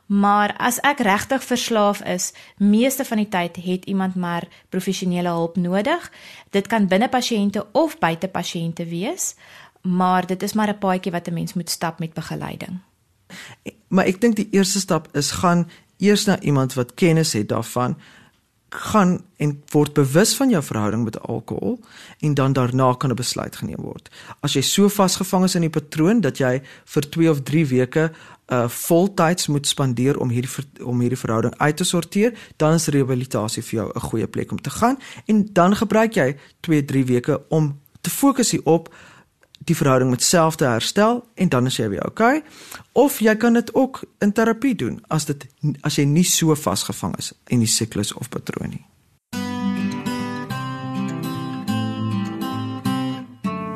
maar 0.05 0.55
as 0.57 0.79
ek 0.79 0.99
regtig 0.99 1.43
verslaaf 1.43 2.01
is 2.01 2.33
meeste 2.57 3.05
van 3.05 3.17
die 3.17 3.29
tyd 3.29 3.55
het 3.55 3.85
iemand 3.85 4.15
maar 4.15 4.47
professionele 4.69 5.29
hulp 5.29 5.55
nodig. 5.55 6.11
Dit 6.49 6.67
kan 6.67 6.87
binne 6.87 7.09
pasiënte 7.09 7.65
of 7.71 7.97
buite 7.99 8.27
pasiënte 8.27 8.85
wees 8.85 9.35
maar 9.83 10.25
dit 10.25 10.43
is 10.43 10.53
maar 10.53 10.69
'n 10.69 10.77
paadjie 10.77 11.11
wat 11.11 11.27
'n 11.27 11.33
mens 11.33 11.53
moet 11.53 11.69
stap 11.69 11.99
met 11.99 12.13
begeleiding. 12.13 12.79
Maar 13.87 14.05
ek 14.05 14.21
dink 14.21 14.35
die 14.35 14.47
eerste 14.51 14.79
stap 14.79 15.07
is 15.11 15.31
gaan 15.31 15.69
eers 15.97 16.25
na 16.25 16.39
iemand 16.39 16.73
wat 16.73 16.93
kennis 16.93 17.33
het 17.33 17.49
daarvan 17.49 17.97
gaan 18.73 19.21
en 19.37 19.53
word 19.71 19.93
bewus 19.93 20.35
van 20.35 20.49
jou 20.49 20.63
verhouding 20.63 21.03
met 21.03 21.19
alkohol 21.21 21.79
en 22.19 22.33
dan 22.33 22.53
daarna 22.53 22.93
kan 22.93 23.09
'n 23.09 23.15
besluit 23.15 23.55
geneem 23.55 23.81
word. 23.81 24.09
As 24.39 24.53
jy 24.53 24.61
so 24.61 24.87
vasgevang 24.89 25.43
is 25.43 25.55
in 25.55 25.61
die 25.61 25.69
patroon 25.69 26.21
dat 26.21 26.37
jy 26.37 26.61
vir 26.85 27.09
2 27.09 27.29
of 27.29 27.41
3 27.43 27.65
weke 27.65 28.11
uh 28.47 28.67
voltyds 28.67 29.47
moet 29.47 29.67
spandeer 29.67 30.19
om 30.19 30.29
hierdie 30.29 30.83
om 30.83 30.99
hierdie 30.99 31.19
verhouding 31.19 31.57
uit 31.57 31.77
te 31.77 31.83
sorteer, 31.83 32.33
dan 32.57 32.73
is 32.73 32.87
rehabilitasie 32.87 33.63
vir 33.63 33.79
jou 33.79 33.91
'n 33.95 33.99
goeie 33.99 34.27
plek 34.27 34.51
om 34.51 34.61
te 34.61 34.69
gaan 34.69 34.97
en 35.25 35.49
dan 35.53 35.75
gebruik 35.75 36.13
jy 36.13 36.35
2, 36.59 36.85
3 36.85 37.05
weke 37.05 37.41
om 37.49 37.79
te 38.01 38.09
fokus 38.09 38.51
hierop 38.51 38.93
die 39.65 39.75
verhouding 39.75 40.09
met 40.09 40.23
self 40.23 40.55
te 40.55 40.65
herstel 40.65 41.23
en 41.35 41.49
dan 41.49 41.65
is 41.65 41.77
jy 41.77 41.89
weer 41.89 42.05
okay. 42.05 42.43
Of 42.91 43.19
jy 43.19 43.35
kan 43.35 43.53
dit 43.53 43.73
ook 43.73 44.01
in 44.19 44.31
terapie 44.31 44.75
doen 44.75 44.99
as 45.07 45.25
dit 45.25 45.45
as 45.81 45.95
jy 45.99 46.05
nie 46.09 46.25
so 46.27 46.55
vasgevang 46.55 47.15
is 47.17 47.33
in 47.47 47.63
die 47.63 47.69
siklus 47.69 48.13
of 48.13 48.29
patroon 48.29 48.75
nie. 48.75 48.85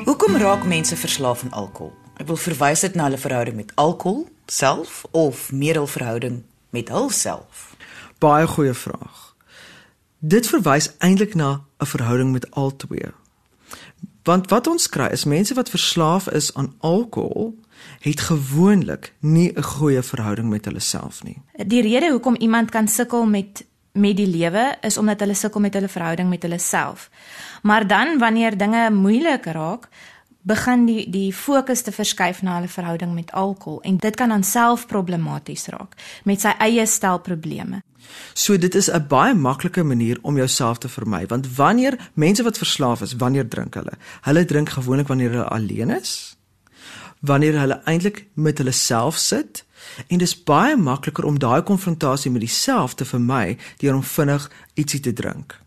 Hoekom 0.07 0.35
raak 0.39 0.65
mense 0.65 0.95
verslaaf 0.95 1.43
aan 1.43 1.51
alkohol? 1.51 1.93
Ek 2.17 2.27
wil 2.27 2.39
verwys 2.39 2.81
dit 2.81 2.95
na 2.95 3.09
hulle 3.09 3.21
verhouding 3.21 3.55
met 3.55 3.71
alkohol 3.75 4.25
self 4.47 5.05
of 5.11 5.51
meer 5.51 5.75
hul 5.75 5.87
verhouding 5.87 6.43
met 6.69 6.89
hulself. 6.89 7.75
Baie 8.19 8.47
goeie 8.47 8.73
vraag. 8.73 9.35
Dit 10.19 10.47
verwys 10.47 10.89
eintlik 10.97 11.35
na 11.35 11.61
'n 11.79 11.85
verhouding 11.85 12.31
met 12.31 12.51
albei. 12.51 13.11
Want 14.27 14.49
wat 14.51 14.67
ons 14.67 14.89
kry 14.91 15.07
is 15.15 15.23
mense 15.23 15.55
wat 15.55 15.69
verslaaf 15.71 16.27
is 16.35 16.51
aan 16.53 16.73
alkohol 16.83 17.53
het 18.03 18.19
gewoonlik 18.27 19.13
nie 19.19 19.51
'n 19.55 19.63
goeie 19.63 20.01
verhouding 20.01 20.49
met 20.49 20.65
hulle 20.65 20.79
self 20.79 21.23
nie. 21.23 21.41
Die 21.67 21.81
rede 21.81 22.11
hoekom 22.11 22.35
iemand 22.35 22.69
kan 22.69 22.87
sukkel 22.87 23.25
met 23.25 23.65
met 23.93 24.17
die 24.17 24.27
lewe 24.27 24.75
is 24.81 24.97
omdat 24.97 25.19
hulle 25.19 25.33
sukkel 25.33 25.61
met 25.61 25.73
hulle 25.73 25.87
verhouding 25.87 26.29
met 26.29 26.41
hulle 26.41 26.59
self. 26.59 27.09
Maar 27.61 27.87
dan 27.87 28.17
wanneer 28.17 28.57
dinge 28.57 28.91
moeilik 28.91 29.45
raak, 29.45 29.89
begin 30.41 30.85
die 30.85 31.09
die 31.09 31.33
fokus 31.33 31.81
te 31.81 31.91
verskuif 31.91 32.41
na 32.41 32.55
hulle 32.55 32.71
verhouding 32.71 33.13
met 33.13 33.31
alkohol 33.31 33.81
en 33.81 33.97
dit 33.97 34.15
kan 34.15 34.29
dan 34.29 34.43
self 34.43 34.85
problematies 34.87 35.67
raak 35.67 35.95
met 36.23 36.41
sy 36.41 36.53
eie 36.63 36.85
stelprobleme. 36.85 37.81
So 38.33 38.57
dit 38.57 38.75
is 38.75 38.89
'n 38.91 39.07
baie 39.07 39.33
maklike 39.33 39.83
manier 39.83 40.17
om 40.21 40.37
jouself 40.37 40.77
te 40.77 40.89
vermy 40.89 41.25
want 41.27 41.55
wanneer 41.55 42.09
mense 42.13 42.43
wat 42.43 42.57
verslaaf 42.57 43.01
is, 43.01 43.15
wanneer 43.15 43.47
drink 43.47 43.73
hulle? 43.73 43.93
Hulle 44.21 44.45
drink 44.45 44.69
gewoonlik 44.69 45.07
wanneer 45.07 45.29
hulle 45.29 45.49
alleen 45.49 45.89
is 45.89 46.37
wanneer 47.19 47.59
hulle 47.59 47.81
eintlik 47.83 48.25
met 48.33 48.57
hulle 48.57 48.71
self 48.71 49.17
sit 49.17 49.65
en 50.07 50.17
dis 50.21 50.43
baie 50.43 50.75
makliker 50.77 51.25
om 51.25 51.39
daai 51.39 51.61
konfrontasie 51.63 52.31
met 52.31 52.41
jouself 52.41 52.93
te 52.93 53.05
vermy 53.05 53.57
deur 53.77 53.95
om 53.95 54.03
vinnig 54.03 54.51
ietsie 54.73 54.99
te 54.99 55.13
drink. 55.13 55.57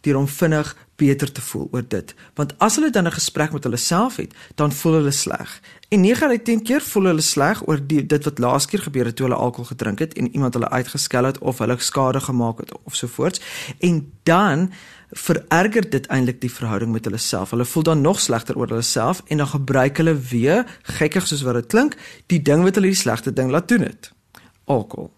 Deur 0.00 0.16
om 0.16 0.28
vinnig 0.28 0.76
beter 1.00 1.32
te 1.32 1.40
voel 1.40 1.68
oor 1.72 1.84
dit, 1.88 2.14
want 2.34 2.52
as 2.58 2.76
hulle 2.76 2.90
dan 2.90 3.06
'n 3.06 3.18
gesprek 3.18 3.52
met 3.52 3.64
hulle 3.64 3.76
self 3.76 4.16
het, 4.16 4.34
dan 4.54 4.72
voel 4.72 4.92
hulle 4.92 5.10
sleg. 5.10 5.60
En 5.88 6.00
9 6.00 6.28
uit 6.28 6.44
10 6.44 6.62
keer 6.62 6.80
voel 6.80 7.04
hulle 7.04 7.20
sleg 7.20 7.68
oor 7.68 7.86
die 7.86 8.06
dit 8.06 8.24
wat 8.24 8.38
laas 8.38 8.66
keer 8.66 8.82
gebeur 8.82 9.04
het 9.04 9.16
toe 9.16 9.26
hulle 9.26 9.38
alkohol 9.38 9.64
gedrink 9.64 9.98
het 9.98 10.14
en 10.14 10.32
iemand 10.32 10.54
hulle 10.54 10.68
uitgeskel 10.68 11.24
het 11.24 11.38
of 11.38 11.58
hulle 11.58 11.76
skade 11.78 12.20
gemaak 12.20 12.58
het 12.58 12.72
of 12.84 12.94
so 12.94 13.06
voorts. 13.06 13.40
En 13.78 14.12
dan 14.22 14.70
vererger 15.10 15.90
dit 15.90 16.06
eintlik 16.06 16.40
die 16.40 16.52
verhouding 16.52 16.92
met 16.92 17.04
hulle 17.04 17.18
self. 17.18 17.50
Hulle 17.50 17.64
voel 17.64 17.82
dan 17.82 18.00
nog 18.00 18.20
slegter 18.20 18.56
oor 18.58 18.68
hulle 18.68 18.82
self 18.82 19.22
en 19.26 19.36
dan 19.36 19.46
gebruik 19.46 19.96
hulle 19.96 20.14
weer, 20.14 20.66
gekkig 20.82 21.26
soos 21.26 21.42
wat 21.42 21.54
dit 21.54 21.66
klink, 21.66 21.96
die 22.26 22.42
ding 22.42 22.62
wat 22.62 22.74
hulle 22.74 22.86
die 22.86 23.02
slegste 23.02 23.32
ding 23.32 23.50
laat 23.50 23.68
doen 23.68 23.80
het. 23.80 24.12
Alkohol. 24.64 25.10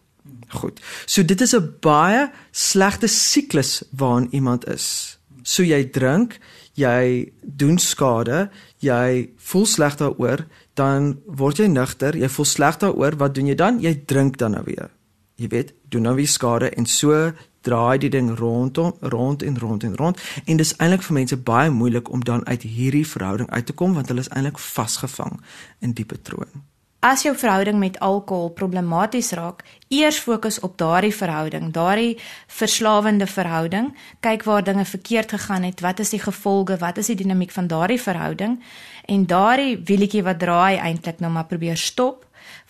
Goed. 0.52 0.80
So 1.06 1.24
dit 1.24 1.40
is 1.40 1.54
'n 1.54 1.76
baie 1.80 2.30
slegte 2.50 3.06
siklus 3.06 3.82
waarin 3.90 4.28
iemand 4.30 4.68
is. 4.68 5.18
So 5.42 5.62
jy 5.62 5.90
drink, 5.90 6.38
jy 6.72 7.32
doen 7.42 7.78
skade, 7.78 8.50
jy 8.78 9.30
voel 9.36 9.66
sleg 9.66 9.96
daaroor, 9.96 10.46
dan 10.74 11.20
word 11.26 11.56
jy 11.56 11.66
nugter, 11.66 12.16
jy 12.16 12.28
voel 12.28 12.44
sleg 12.44 12.78
daaroor, 12.78 13.16
wat 13.16 13.34
doen 13.34 13.46
jy 13.46 13.54
dan? 13.54 13.80
Jy 13.80 14.04
drink 14.06 14.38
dan 14.38 14.50
nou 14.50 14.62
weer. 14.64 14.90
Jy 15.36 15.48
weet, 15.48 15.72
doen 15.88 16.02
nou 16.02 16.14
weer 16.14 16.28
skade 16.28 16.70
en 16.70 16.86
so 16.86 17.32
draai 17.62 17.98
die 17.98 18.10
ding 18.10 18.38
rondom 18.38 18.92
rond 19.00 19.42
en 19.42 19.58
rond 19.58 19.84
en 19.84 19.96
rond 19.96 20.18
en 20.44 20.56
dis 20.56 20.74
eintlik 20.76 21.02
vir 21.06 21.14
mense 21.14 21.36
baie 21.36 21.70
moeilik 21.70 22.10
om 22.10 22.24
dan 22.24 22.46
uit 22.46 22.62
hierdie 22.62 23.06
verhouding 23.06 23.50
uit 23.50 23.66
te 23.66 23.72
kom 23.72 23.94
want 23.94 24.10
hulle 24.10 24.20
is 24.20 24.30
eintlik 24.34 24.58
vasgevang 24.58 25.40
in 25.80 25.94
die 25.98 26.04
patroon. 26.04 26.71
As 27.02 27.24
jou 27.26 27.32
verhouding 27.34 27.80
met 27.82 27.96
alkohol 27.98 28.52
problematies 28.54 29.32
raak, 29.34 29.64
eers 29.90 30.20
fokus 30.22 30.60
op 30.62 30.76
daardie 30.78 31.10
verhouding, 31.10 31.72
daardie 31.74 32.12
verslawende 32.46 33.26
verhouding, 33.26 33.88
kyk 34.22 34.44
waar 34.46 34.62
dinge 34.62 34.84
verkeerd 34.86 35.34
gegaan 35.34 35.66
het, 35.66 35.82
wat 35.82 35.98
is 35.98 36.14
die 36.14 36.20
gevolge, 36.22 36.76
wat 36.78 37.00
is 37.02 37.10
die 37.10 37.16
dinamiek 37.18 37.50
van 37.50 37.66
daardie 37.66 37.98
verhouding 37.98 38.54
en 39.10 39.26
daardie 39.26 39.80
wielietjie 39.82 40.22
wat 40.22 40.38
draai 40.38 40.78
eintlik 40.78 41.18
nou 41.18 41.32
maar 41.34 41.50
probeer 41.50 41.76
stop 41.76 42.22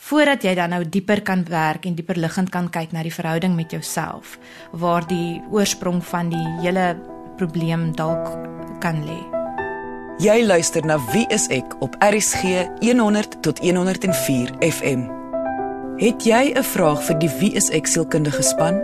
voordat 0.09 0.49
jy 0.49 0.57
dan 0.57 0.73
nou 0.73 0.81
dieper 0.89 1.21
kan 1.21 1.45
werk 1.53 1.85
en 1.85 2.01
dieper 2.01 2.17
liggend 2.17 2.49
kan 2.49 2.73
kyk 2.73 2.97
na 2.97 3.05
die 3.05 3.13
verhouding 3.13 3.53
met 3.53 3.77
jouself 3.77 4.39
waar 4.73 5.05
die 5.13 5.43
oorsprong 5.53 6.01
van 6.09 6.33
die 6.33 6.49
hele 6.65 6.97
probleem 7.37 7.91
dalk 8.01 8.33
kan 8.81 9.05
lê. 9.05 9.42
Jy 10.23 10.45
luister 10.47 10.85
na 10.87 11.01
Wie 11.11 11.25
is 11.35 11.49
ek 11.51 11.73
op 11.83 11.97
RSG 11.99 12.69
100 12.85 13.41
tot 13.43 13.59
104 13.59 14.53
FM. 14.63 15.01
Het 15.99 16.25
jy 16.25 16.55
'n 16.55 16.63
vraag 16.63 17.03
vir 17.05 17.19
die 17.19 17.31
Wie 17.39 17.53
is 17.59 17.71
ek 17.71 17.87
sielkundige 17.87 18.43
span? 18.43 18.81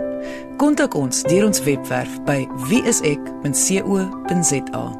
Kontak 0.57 0.95
ons 0.95 1.23
deur 1.23 1.45
ons 1.45 1.63
webwerf 1.63 2.23
by 2.25 2.47
wieisek.co.za. 2.67 4.99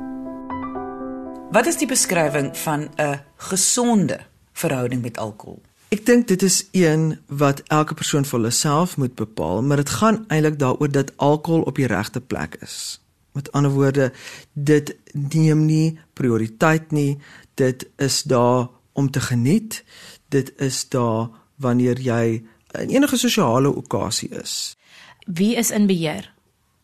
Wat 1.52 1.65
is 1.65 1.78
die 1.78 1.88
beskrywing 1.88 2.58
van 2.58 2.89
'n 2.95 3.19
gesonde 3.36 4.19
verhouding 4.54 5.02
met 5.02 5.17
alkohol? 5.17 5.62
Ek 5.89 6.06
dink 6.06 6.28
dit 6.28 6.41
is 6.41 6.67
een 6.71 7.19
wat 7.28 7.63
elke 7.67 7.93
persoon 7.93 8.25
vir 8.25 8.39
hulself 8.39 8.97
moet 8.97 9.15
bepaal, 9.15 9.62
maar 9.62 9.78
dit 9.78 9.89
gaan 9.89 10.25
eintlik 10.28 10.60
daaroor 10.60 10.91
dat 10.91 11.17
alkohol 11.17 11.62
op 11.62 11.75
die 11.75 11.88
regte 11.88 12.21
plek 12.21 12.56
is. 12.62 13.02
Met 13.31 13.51
ander 13.51 13.71
woorde, 13.71 14.11
dit 14.53 14.95
neem 15.13 15.65
nie 15.65 15.99
prioriteit 16.13 16.91
nie. 16.91 17.19
Dit 17.53 17.87
is 17.97 18.23
daar 18.23 18.67
om 18.93 19.11
te 19.11 19.19
geniet. 19.19 19.83
Dit 20.27 20.53
is 20.57 20.89
daar 20.89 21.29
wanneer 21.55 21.99
jy 21.99 22.43
in 22.79 22.89
enige 22.89 23.17
sosiale 23.17 23.75
okasie 23.75 24.29
is. 24.29 24.77
Wie 25.25 25.55
is 25.55 25.69
in 25.69 25.85
beheer? 25.85 26.33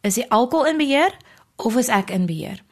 Is 0.01 0.13
die 0.13 0.29
alkohol 0.29 0.65
in 0.65 0.77
beheer 0.77 1.17
of 1.55 1.75
is 1.75 1.87
ek 1.87 2.09
in 2.09 2.25
beheer? 2.25 2.63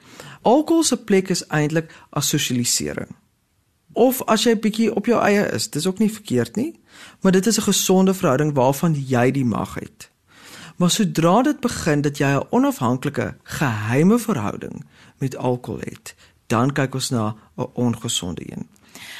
Alkohol 0.41 0.83
se 0.83 0.97
plek 0.97 1.29
is 1.29 1.47
eintlik 1.47 1.93
as 2.09 2.29
sosialisering 2.29 3.13
of 3.93 4.21
as 4.29 4.45
jy 4.45 4.55
bietjie 4.57 4.89
op 4.93 5.07
jou 5.09 5.19
eie 5.21 5.45
is, 5.53 5.69
dis 5.69 5.85
ook 5.87 6.01
nie 6.01 6.11
verkeerd 6.11 6.57
nie, 6.57 6.73
maar 7.21 7.31
dit 7.31 7.45
is 7.45 7.57
'n 7.57 7.69
gesonde 7.69 8.13
verhouding 8.13 8.53
waarvan 8.53 8.93
jy 8.93 9.31
die 9.31 9.45
mag 9.45 9.73
het. 9.75 10.09
Maar 10.75 10.89
sodra 10.89 11.41
dit 11.41 11.59
begin 11.59 12.01
dat 12.01 12.17
jy 12.17 12.27
'n 12.27 12.47
onafhanklike, 12.49 13.35
geheime 13.43 14.19
verhouding 14.19 14.85
met 15.17 15.37
alkohol 15.37 15.79
het, 15.79 16.15
dan 16.47 16.71
kyk 16.71 16.93
ons 16.93 17.09
na 17.09 17.35
'n 17.57 17.67
ongesonde 17.73 18.51
een. 18.51 18.67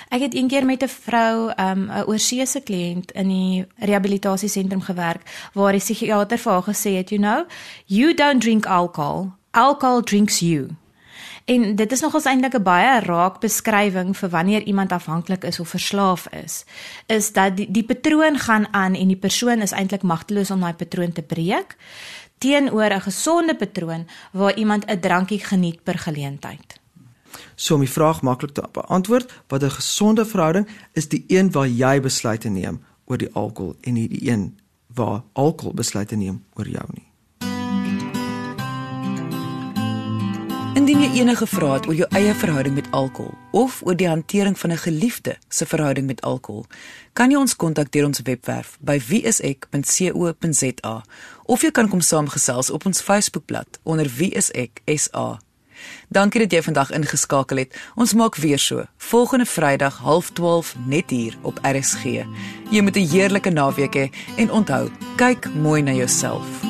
Ek 0.10 0.22
het 0.22 0.34
eendag 0.34 0.64
met 0.64 0.84
'n 0.84 0.88
vrou, 0.88 1.50
ehm, 1.50 1.80
'n 1.80 1.90
um, 1.90 2.04
oorseese 2.08 2.60
kliënt 2.60 3.12
in 3.12 3.28
die 3.28 3.66
rehabilitasiesentrum 3.76 4.82
gewerk 4.82 5.50
waar 5.54 5.72
die 5.72 5.82
psigiater 5.82 6.38
vir 6.38 6.52
haar 6.52 6.64
gesê 6.64 6.96
het, 6.96 7.10
"You 7.10 7.22
know, 7.22 7.48
you 7.86 8.14
don't 8.14 8.42
drink 8.42 8.66
alcohol. 8.66 9.32
Alcohol 9.52 10.02
drinks 10.02 10.40
you." 10.40 10.68
En 11.46 11.76
dit 11.76 11.92
is 11.92 12.02
nogals 12.02 12.26
eintlik 12.26 12.56
'n 12.56 12.64
baie 12.64 13.00
raak 13.00 13.40
beskrywing 13.40 14.18
vir 14.18 14.30
wanneer 14.30 14.64
iemand 14.64 14.92
afhanklik 14.92 15.44
is 15.44 15.60
of 15.60 15.70
verslaaf 15.70 16.28
is, 16.28 16.66
is 17.06 17.34
dat 17.34 17.58
die, 17.58 17.72
die 17.72 17.84
patroon 17.84 18.40
gaan 18.40 18.74
aan 18.74 18.96
en 18.96 19.08
die 19.08 19.18
persoon 19.18 19.62
is 19.62 19.72
eintlik 19.72 20.02
magteloos 20.02 20.52
om 20.52 20.60
daai 20.60 20.74
patroon 20.74 21.12
te 21.12 21.22
breek 21.22 21.76
teenoor 22.38 22.92
'n 22.92 23.02
gesonde 23.02 23.56
patroon 23.56 24.08
waar 24.32 24.56
iemand 24.56 24.86
'n 24.86 25.00
drankie 25.00 25.40
geniet 25.40 25.84
per 25.84 25.98
geleentheid. 26.00 26.80
So 27.56 27.74
om 27.74 27.80
die 27.80 27.90
vraag 27.90 28.22
maklik 28.22 28.54
te 28.54 28.64
beantwoord, 28.72 29.34
wat 29.48 29.64
'n 29.64 29.70
gesonde 29.70 30.26
verhouding 30.26 30.68
is 30.94 31.08
die 31.08 31.24
een 31.28 31.52
waar 31.52 31.68
jy 31.68 32.02
besluite 32.02 32.50
neem 32.50 32.86
oor 33.06 33.18
die 33.18 33.34
alkohol 33.34 33.76
en 33.82 33.94
nie 33.94 34.08
die 34.08 34.30
een 34.30 34.60
waar 34.88 35.22
alkohol 35.34 35.74
besluite 35.74 36.16
neem 36.16 36.44
oor 36.54 36.68
jou 36.68 36.86
nie. 36.94 37.13
Indien 40.84 41.00
jy 41.00 41.22
enige 41.22 41.46
vrae 41.48 41.78
het 41.78 41.86
oor 41.88 41.96
jou 41.96 42.08
eie 42.12 42.34
verhouding 42.36 42.74
met 42.76 42.90
alkohol 42.92 43.32
of 43.56 43.78
oor 43.88 43.96
die 43.96 44.08
hantering 44.10 44.60
van 44.60 44.72
'n 44.72 44.78
geliefde 44.78 45.38
se 45.48 45.66
verhouding 45.66 46.08
met 46.08 46.22
alkohol, 46.22 46.66
kan 47.14 47.32
jy 47.32 47.38
ons 47.38 47.56
kontak 47.56 47.92
deur 47.92 48.06
ons 48.06 48.20
webwerf 48.24 48.78
by 48.82 49.00
wieisek.co.za 49.08 51.04
of 51.46 51.62
jy 51.62 51.72
kan 51.72 51.90
kom 51.90 52.02
saamgesels 52.02 52.70
op 52.70 52.86
ons 52.86 53.02
Facebookblad 53.02 53.80
onder 53.84 54.12
wieiseksa. 54.18 55.40
Dankie 56.10 56.40
dat 56.42 56.52
jy 56.52 56.62
vandag 56.62 56.92
ingeskakel 56.92 57.58
het. 57.58 57.76
Ons 57.96 58.14
maak 58.14 58.36
weer 58.36 58.60
so 58.60 58.86
volgende 58.98 59.46
Vrydag 59.46 60.02
12:30 60.04 60.76
net 60.86 61.10
hier 61.10 61.38
op 61.42 61.60
RSG. 61.62 62.04
Jy 62.70 62.82
moet 62.82 62.96
'n 62.96 63.08
heerlike 63.08 63.50
naweek 63.50 63.96
hê 63.96 64.10
en 64.36 64.52
onthou, 64.52 64.90
kyk 65.16 65.54
mooi 65.54 65.82
na 65.82 65.92
jouself. 65.92 66.63